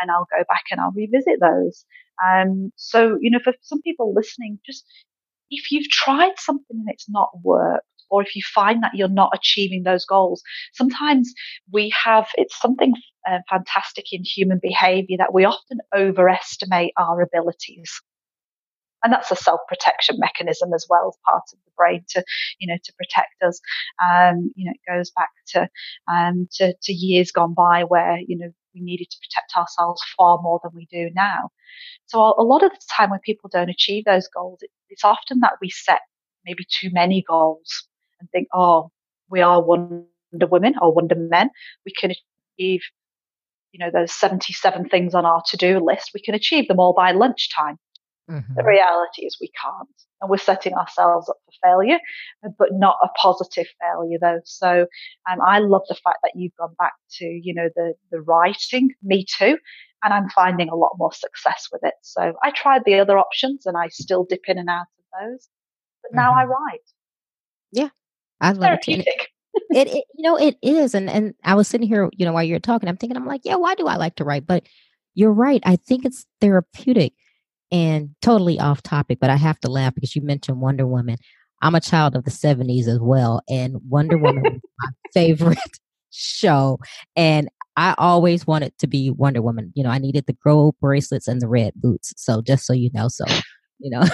[0.00, 1.84] and I'll go back and I'll revisit those.
[2.24, 4.84] Um, so, you know, for some people listening, just
[5.50, 9.32] if you've tried something and it's not worked, or if you find that you're not
[9.34, 10.42] achieving those goals,
[10.72, 11.32] sometimes
[11.72, 12.94] we have, it's something
[13.28, 18.00] uh, fantastic in human behavior that we often overestimate our abilities.
[19.02, 22.24] And that's a self-protection mechanism as well as part of the brain to,
[22.58, 23.60] you know, to protect us.
[24.02, 25.68] Um, you know, it goes back to,
[26.10, 30.40] um, to, to years gone by where, you know, we needed to protect ourselves far
[30.40, 31.50] more than we do now.
[32.06, 35.54] So a lot of the time when people don't achieve those goals, it's often that
[35.60, 36.00] we set
[36.46, 37.86] maybe too many goals
[38.20, 38.90] and think, oh,
[39.30, 41.50] we are Wonder Women or Wonder Men.
[41.84, 42.82] We can achieve,
[43.72, 46.10] you know, those 77 things on our to do list.
[46.14, 47.78] We can achieve them all by lunchtime.
[48.30, 48.54] Mm-hmm.
[48.56, 49.88] The reality is we can't.
[50.20, 51.98] And we're setting ourselves up for failure,
[52.58, 54.40] but not a positive failure though.
[54.44, 54.86] So
[55.30, 58.94] um, I love the fact that you've gone back to, you know, the, the writing,
[59.02, 59.58] me too.
[60.02, 61.94] And I'm finding a lot more success with it.
[62.02, 65.48] So I tried the other options and I still dip in and out of those.
[66.02, 66.16] But mm-hmm.
[66.16, 66.80] now I write.
[67.72, 67.88] Yeah,
[68.44, 69.06] I love it.
[69.70, 70.94] it, it, you know, it is.
[70.94, 73.42] And and I was sitting here, you know, while you're talking, I'm thinking, I'm like,
[73.44, 74.46] yeah, why do I like to write?
[74.46, 74.66] But
[75.14, 75.62] you're right.
[75.64, 77.14] I think it's therapeutic
[77.72, 81.16] and totally off topic, but I have to laugh because you mentioned Wonder Woman.
[81.62, 85.58] I'm a child of the 70s as well, and Wonder Woman was my favorite
[86.10, 86.78] show.
[87.16, 89.72] And I always wanted to be Wonder Woman.
[89.74, 92.12] You know, I needed the gold bracelets and the red boots.
[92.16, 93.24] So just so you know, so
[93.78, 94.04] you know.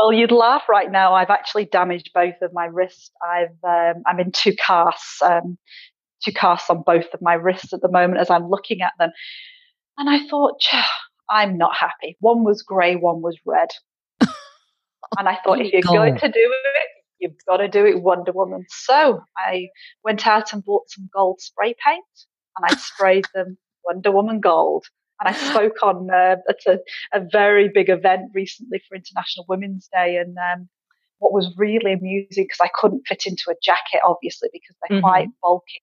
[0.00, 1.12] Well, you'd laugh right now.
[1.12, 3.10] I've actually damaged both of my wrists.
[3.22, 5.58] I've um, I'm in two casts, um,
[6.24, 9.10] two casts on both of my wrists at the moment as I'm looking at them,
[9.98, 10.58] and I thought,
[11.28, 12.16] I'm not happy.
[12.20, 13.68] One was grey, one was red,
[14.20, 16.88] and I thought, if you're going to do it,
[17.18, 18.64] you've got to do it Wonder Woman.
[18.70, 19.68] So I
[20.02, 22.04] went out and bought some gold spray paint,
[22.56, 24.86] and I sprayed them Wonder Woman gold.
[25.20, 26.78] And I spoke on uh, at a,
[27.12, 30.16] a, very big event recently for International Women's Day.
[30.16, 30.68] And um,
[31.18, 35.06] what was really amusing, because I couldn't fit into a jacket, obviously, because they're mm-hmm.
[35.06, 35.82] quite bulky,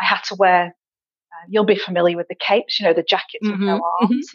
[0.00, 3.44] I had to wear, uh, you'll be familiar with the capes, you know, the jackets
[3.44, 3.58] mm-hmm.
[3.58, 4.06] with no mm-hmm.
[4.06, 4.30] arms.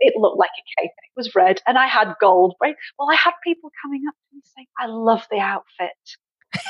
[0.00, 2.54] it looked like a cape and it was red and I had gold.
[2.62, 2.76] Right?
[2.98, 5.90] Well, I had people coming up to me saying, I love the outfit.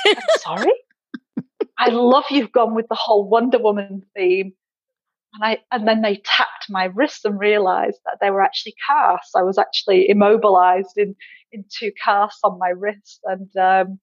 [0.05, 0.73] I'm sorry.
[1.77, 4.53] I love you've gone with the whole Wonder Woman theme
[5.33, 9.31] and I and then they tapped my wrists and realized that they were actually casts.
[9.35, 11.15] I was actually immobilized in
[11.51, 13.19] in two casts on my wrist.
[13.25, 13.99] And um,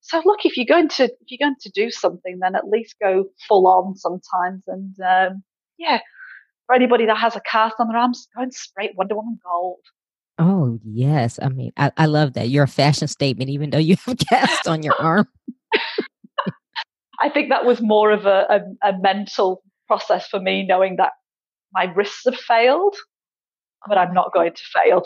[0.00, 2.96] so, look, if you're going to if you're going to do something, then at least
[3.02, 4.62] go full on sometimes.
[4.66, 5.42] And um,
[5.78, 6.00] yeah,
[6.66, 9.80] for anybody that has a cast on their arms, go and spray Wonder Woman gold.
[10.38, 12.50] Oh yes, I mean I, I love that.
[12.50, 15.26] You're a fashion statement, even though you have cast on your arm.
[17.20, 21.12] I think that was more of a, a, a mental process for me knowing that
[21.72, 22.96] my wrists have failed,
[23.88, 25.02] but I'm not going to fail.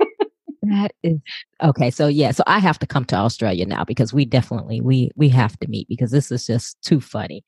[0.62, 1.18] that is
[1.62, 1.90] okay.
[1.90, 5.28] So yeah, so I have to come to Australia now because we definitely we we
[5.30, 7.44] have to meet because this is just too funny.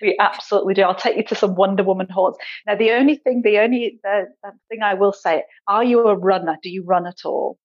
[0.00, 0.82] we absolutely do.
[0.82, 2.38] I'll take you to some Wonder Woman haunts.
[2.66, 6.16] Now, the only thing, the only the, the thing I will say, are you a
[6.16, 6.56] runner?
[6.62, 7.58] Do you run at all?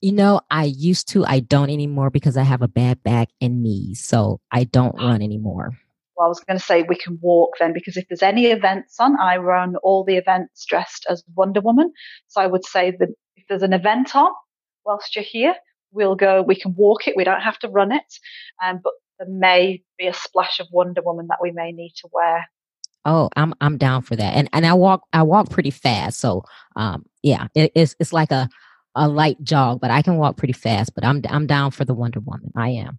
[0.00, 1.24] You know, I used to.
[1.26, 5.08] I don't anymore because I have a bad back and knees, so I don't ah.
[5.08, 5.76] run anymore
[6.16, 8.96] well, I was going to say we can walk then because if there's any events
[8.98, 11.92] on, I run all the events dressed as Wonder Woman.
[12.28, 14.30] So I would say that if there's an event on
[14.84, 15.54] whilst you're here,
[15.92, 18.18] we'll go, we can walk it, we don't have to run it.
[18.64, 22.08] Um, but there may be a splash of Wonder Woman that we may need to
[22.12, 22.46] wear.
[23.04, 26.42] Oh, I'm I'm down for that, and and I walk I walk pretty fast, so
[26.74, 28.48] um yeah, it, it's it's like a
[28.96, 30.92] a light jog, but I can walk pretty fast.
[30.94, 32.50] But I'm I'm down for the Wonder Woman.
[32.56, 32.98] I am.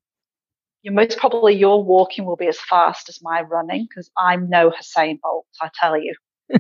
[0.86, 5.20] Most probably your walking will be as fast as my running because I'm no Usain
[5.22, 5.46] Bolt.
[5.62, 6.14] I tell you.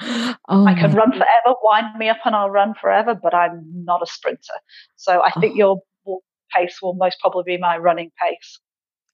[0.00, 3.14] oh, I can run forever, wind me up, and I'll run forever.
[3.14, 4.54] But I'm not a sprinter,
[4.96, 5.56] so I think oh.
[5.56, 5.82] your
[6.54, 8.58] pace will most probably be my running pace.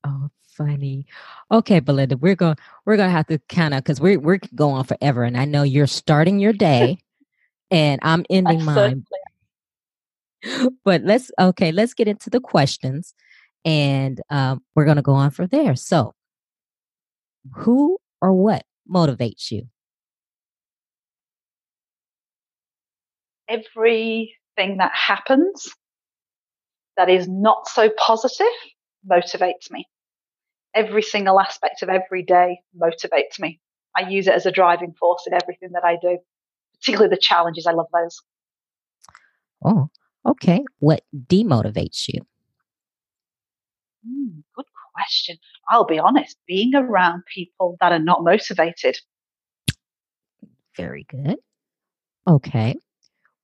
[0.04, 1.06] Oh, funny.
[1.50, 5.24] Okay, Belinda, we're going we're gonna have to kind of because we're we're going forever,
[5.24, 6.98] and I know you're starting your day,
[7.70, 9.04] and I'm ending mine.
[10.84, 13.14] But let's okay, let's get into the questions,
[13.64, 15.76] and um, we're gonna go on from there.
[15.76, 16.14] So,
[17.52, 19.68] who or what motivates you?
[23.48, 25.68] Everything that happens
[26.96, 28.46] that is not so positive
[29.08, 29.86] motivates me
[30.74, 33.60] every single aspect of every day motivates me.
[33.96, 36.18] I use it as a driving force in everything that I do,
[36.74, 37.66] particularly the challenges.
[37.66, 38.20] I love those.
[39.64, 39.88] Oh,
[40.26, 40.64] okay.
[40.80, 42.22] What demotivates you?
[44.06, 45.36] Mm, good question.
[45.68, 48.98] I'll be honest, being around people that are not motivated.
[50.76, 51.36] Very good.
[52.26, 52.76] Okay.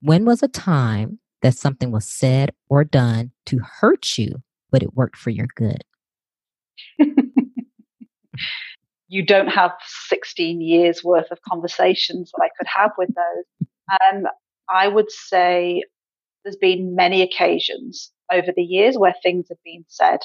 [0.00, 4.94] When was a time that something was said or done to hurt you, but it
[4.94, 5.84] worked for your good?
[9.08, 9.72] you don't have
[10.08, 13.68] 16 years worth of conversations that I could have with those.
[14.12, 14.24] Um,
[14.68, 15.82] I would say
[16.44, 20.20] there's been many occasions over the years where things have been said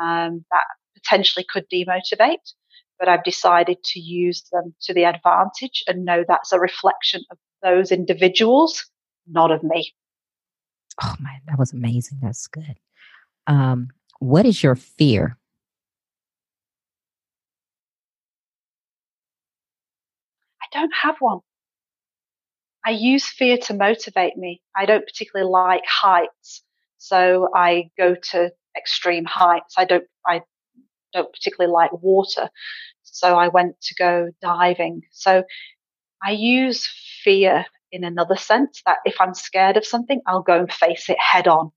[0.00, 2.52] um, that potentially could demotivate,
[2.98, 7.38] but I've decided to use them to the advantage and know that's a reflection of
[7.62, 8.84] those individuals,
[9.26, 9.94] not of me.
[11.02, 12.18] Oh man, that was amazing.
[12.22, 12.78] That's good.
[13.46, 13.88] Um,
[14.18, 15.38] what is your fear?
[20.60, 21.40] I don't have one.
[22.84, 24.60] I use fear to motivate me.
[24.74, 26.62] I don't particularly like heights,
[26.98, 29.74] so I go to extreme heights.
[29.78, 30.42] I don't I
[31.12, 32.50] don't particularly like water,
[33.02, 35.02] so I went to go diving.
[35.12, 35.44] So
[36.24, 36.88] I use
[37.24, 41.16] fear in another sense that if I'm scared of something, I'll go and face it
[41.18, 41.70] head on.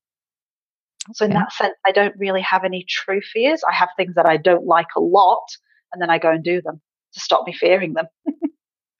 [1.09, 1.13] Okay.
[1.13, 3.61] So in that sense, I don't really have any true fears.
[3.67, 5.45] I have things that I don't like a lot,
[5.93, 6.81] and then I go and do them
[7.13, 8.05] to stop me fearing them.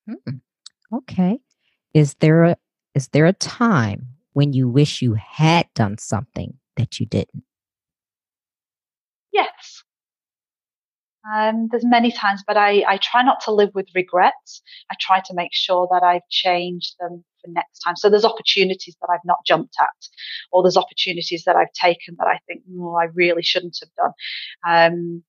[0.10, 0.38] Hmm.
[0.94, 1.40] Okay.
[1.94, 2.58] Is there a
[2.96, 7.44] is there a time when you wish you had done something that you didn't?
[9.32, 9.84] Yes.
[11.32, 14.62] Um, there's many times, but I, I try not to live with regrets.
[14.92, 17.96] I try to make sure that I've changed them for next time.
[17.96, 19.88] So there's opportunities that I've not jumped at,
[20.52, 24.14] or there's opportunities that I've taken that I think, oh, I really shouldn't have done.
[24.68, 25.24] Um,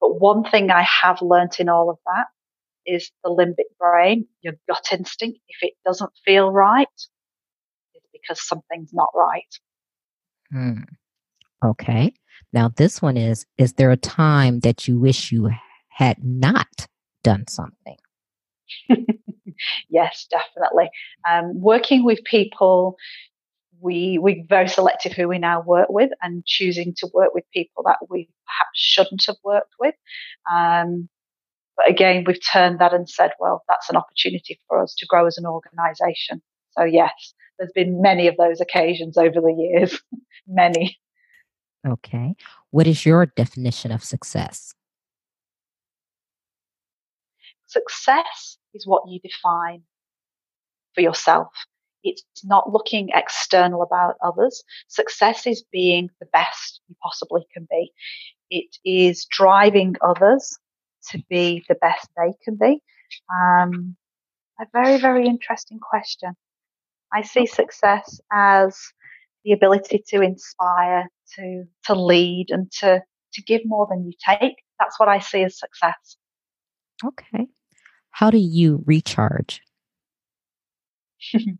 [0.00, 2.26] but one thing I have learnt in all of that
[2.86, 5.40] is the limbic brain, your gut instinct.
[5.48, 6.86] If it doesn't feel right,
[8.22, 9.58] because something's not right.
[10.52, 10.82] Hmm.
[11.64, 12.12] Okay.
[12.52, 15.50] Now, this one is Is there a time that you wish you
[15.88, 16.86] had not
[17.22, 17.96] done something?
[19.88, 20.90] yes, definitely.
[21.28, 22.96] Um, working with people,
[23.80, 27.82] we we're very selective who we now work with, and choosing to work with people
[27.86, 29.94] that we perhaps shouldn't have worked with.
[30.50, 31.08] Um,
[31.76, 35.26] but again, we've turned that and said, well, that's an opportunity for us to grow
[35.26, 36.42] as an organization.
[36.72, 40.00] So, yes, there's been many of those occasions over the years,
[40.46, 40.98] many.
[41.86, 42.34] Okay.
[42.70, 44.74] What is your definition of success?
[47.66, 49.82] Success is what you define
[50.94, 51.48] for yourself.
[52.02, 54.62] It's not looking external about others.
[54.88, 57.92] Success is being the best you possibly can be.
[58.50, 60.58] It is driving others
[61.10, 62.82] to be the best they can be?
[63.32, 63.96] Um,
[64.60, 66.34] a very, very interesting question.
[67.12, 68.78] I see success as
[69.44, 73.02] the ability to inspire, to to lead, and to
[73.34, 74.56] to give more than you take.
[74.78, 76.16] That's what I see as success.
[77.04, 77.46] Okay.
[78.10, 79.60] How do you recharge?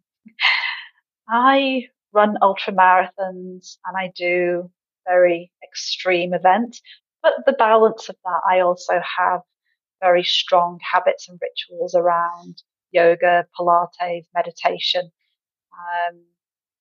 [1.28, 4.70] I run ultra marathons and I do
[5.06, 6.80] very extreme events.
[7.22, 9.40] But the balance of that, I also have
[10.00, 15.10] very strong habits and rituals around yoga, Pilates, meditation.
[15.78, 16.20] Um,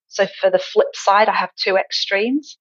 [0.07, 2.57] so for the flip side, I have two extremes.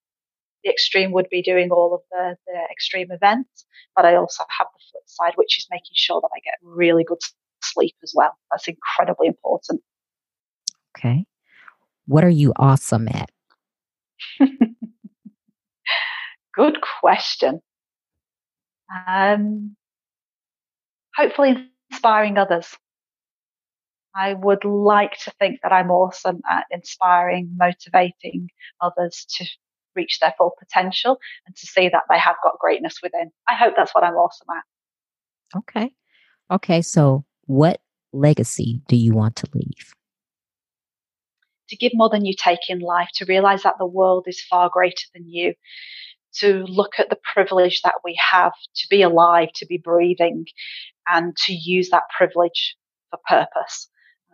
[0.64, 3.64] The extreme would be doing all of the, the extreme events,
[3.94, 7.04] but I also have the flip side, which is making sure that I get really
[7.04, 7.20] good
[7.62, 8.36] sleep as well.
[8.50, 9.82] That's incredibly important.
[10.96, 11.24] Okay.
[12.06, 13.30] What are you awesome at?
[16.54, 17.60] good question.
[19.06, 19.76] Um,
[21.16, 22.76] hopefully, inspiring others.
[24.16, 28.48] I would like to think that I'm awesome at inspiring, motivating
[28.80, 29.44] others to
[29.94, 33.30] reach their full potential and to see that they have got greatness within.
[33.48, 35.58] I hope that's what I'm awesome at.
[35.58, 35.92] Okay.
[36.50, 36.82] Okay.
[36.82, 37.80] So, what
[38.12, 39.92] legacy do you want to leave?
[41.68, 44.70] To give more than you take in life, to realize that the world is far
[44.72, 45.54] greater than you,
[46.36, 50.46] to look at the privilege that we have to be alive, to be breathing,
[51.08, 52.76] and to use that privilege
[53.10, 53.90] for purpose.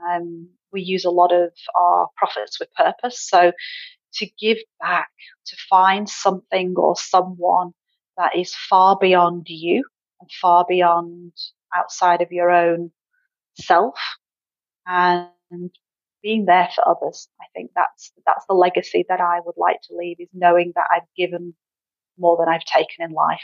[0.09, 3.21] Um, we use a lot of our profits with purpose.
[3.21, 3.53] So
[4.15, 5.09] to give back,
[5.47, 7.73] to find something or someone
[8.17, 9.85] that is far beyond you
[10.21, 11.33] and far beyond
[11.75, 12.91] outside of your own
[13.61, 13.95] self
[14.87, 15.29] and
[16.23, 17.29] being there for others.
[17.41, 20.87] I think that's that's the legacy that I would like to leave is knowing that
[20.95, 21.55] I've given
[22.19, 23.43] more than I've taken in life.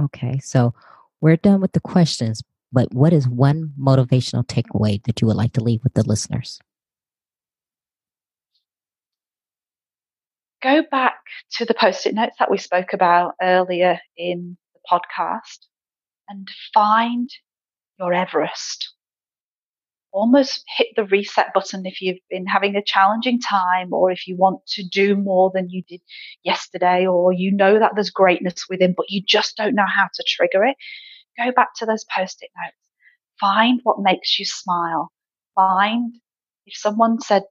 [0.00, 0.74] Okay, so
[1.20, 2.42] we're done with the questions,
[2.74, 6.58] but what is one motivational takeaway that you would like to leave with the listeners?
[10.60, 11.14] Go back
[11.52, 15.58] to the post it notes that we spoke about earlier in the podcast
[16.28, 17.30] and find
[18.00, 18.92] your Everest.
[20.10, 24.36] Almost hit the reset button if you've been having a challenging time or if you
[24.36, 26.00] want to do more than you did
[26.42, 30.24] yesterday or you know that there's greatness within, but you just don't know how to
[30.26, 30.76] trigger it
[31.38, 32.76] go back to those post it notes.
[33.40, 35.10] Find what makes you smile.
[35.54, 36.14] Find
[36.66, 37.42] if someone said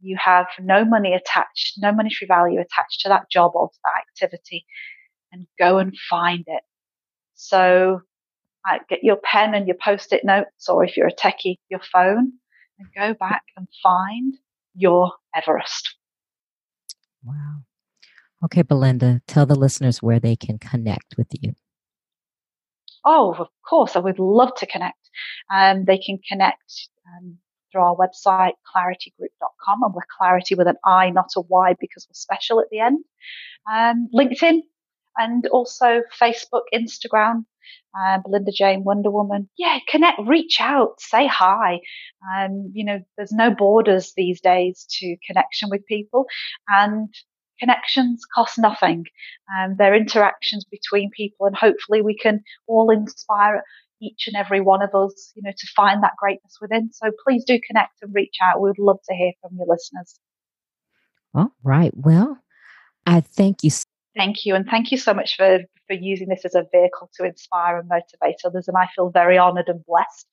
[0.00, 4.02] you have no money attached, no monetary value attached to that job or to that
[4.08, 4.64] activity,
[5.32, 6.62] and go and find it.
[7.34, 8.02] So
[8.88, 12.32] get your pen and your post it notes, or if you're a techie, your phone,
[12.78, 14.34] and go back and find
[14.74, 15.96] your Everest.
[17.24, 17.62] Wow.
[18.44, 21.54] Okay, Belinda, tell the listeners where they can connect with you.
[23.04, 24.98] Oh, of course, I would love to connect.
[25.52, 27.38] Um, they can connect um,
[27.70, 32.14] through our website, claritygroup.com, and we're clarity with an I, not a Y, because we're
[32.14, 33.04] special at the end.
[33.70, 34.60] Um, LinkedIn,
[35.16, 37.44] and also Facebook, Instagram,
[37.98, 39.48] uh, Belinda Jane Wonder Woman.
[39.56, 41.80] Yeah, connect, reach out, say hi.
[42.34, 46.26] Um, you know, there's no borders these days to connection with people,
[46.68, 47.12] and
[47.60, 49.04] connections cost nothing.
[49.54, 53.62] Um, they're interactions between people, and hopefully we can all inspire
[54.02, 56.90] each and every one of us, you know, to find that greatness within.
[56.92, 58.60] So please do connect and reach out.
[58.60, 60.18] We would love to hear from your listeners.
[61.34, 61.92] All right.
[61.94, 62.38] Well,
[63.06, 63.70] I thank you
[64.20, 64.54] Thank you.
[64.54, 67.88] And thank you so much for, for using this as a vehicle to inspire and
[67.88, 68.68] motivate others.
[68.68, 70.26] And I feel very honored and blessed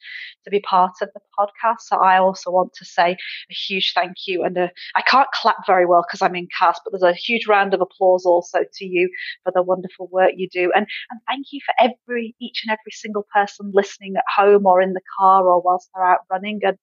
[0.44, 1.84] to be part of the podcast.
[1.84, 4.44] So I also want to say a huge thank you.
[4.44, 4.68] And uh,
[4.98, 7.80] I can't clap very well because I'm in cast, but there's a huge round of
[7.80, 9.10] applause also to you
[9.46, 10.70] for the wonderful work you do.
[10.76, 14.82] And, and thank you for every, each and every single person listening at home or
[14.82, 16.60] in the car or whilst they're out running.
[16.62, 16.78] And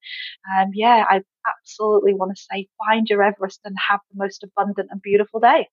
[0.59, 4.89] um, yeah, I absolutely want to say find your Everest and have the most abundant
[4.91, 5.69] and beautiful day.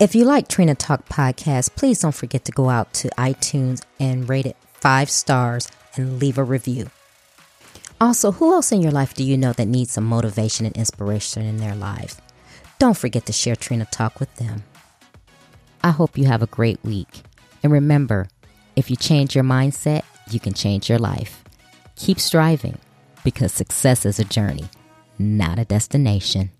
[0.00, 4.28] If you like Trina Talk podcast, please don't forget to go out to iTunes and
[4.28, 6.88] rate it five stars and leave a review.
[8.00, 11.42] Also, who else in your life do you know that needs some motivation and inspiration
[11.42, 12.20] in their lives?
[12.78, 14.62] Don't forget to share Trina Talk with them.
[15.82, 17.22] I hope you have a great week.
[17.64, 18.28] And remember,
[18.76, 21.42] if you change your mindset, you can change your life.
[21.96, 22.78] Keep striving
[23.24, 24.68] because success is a journey,
[25.18, 26.52] not a destination.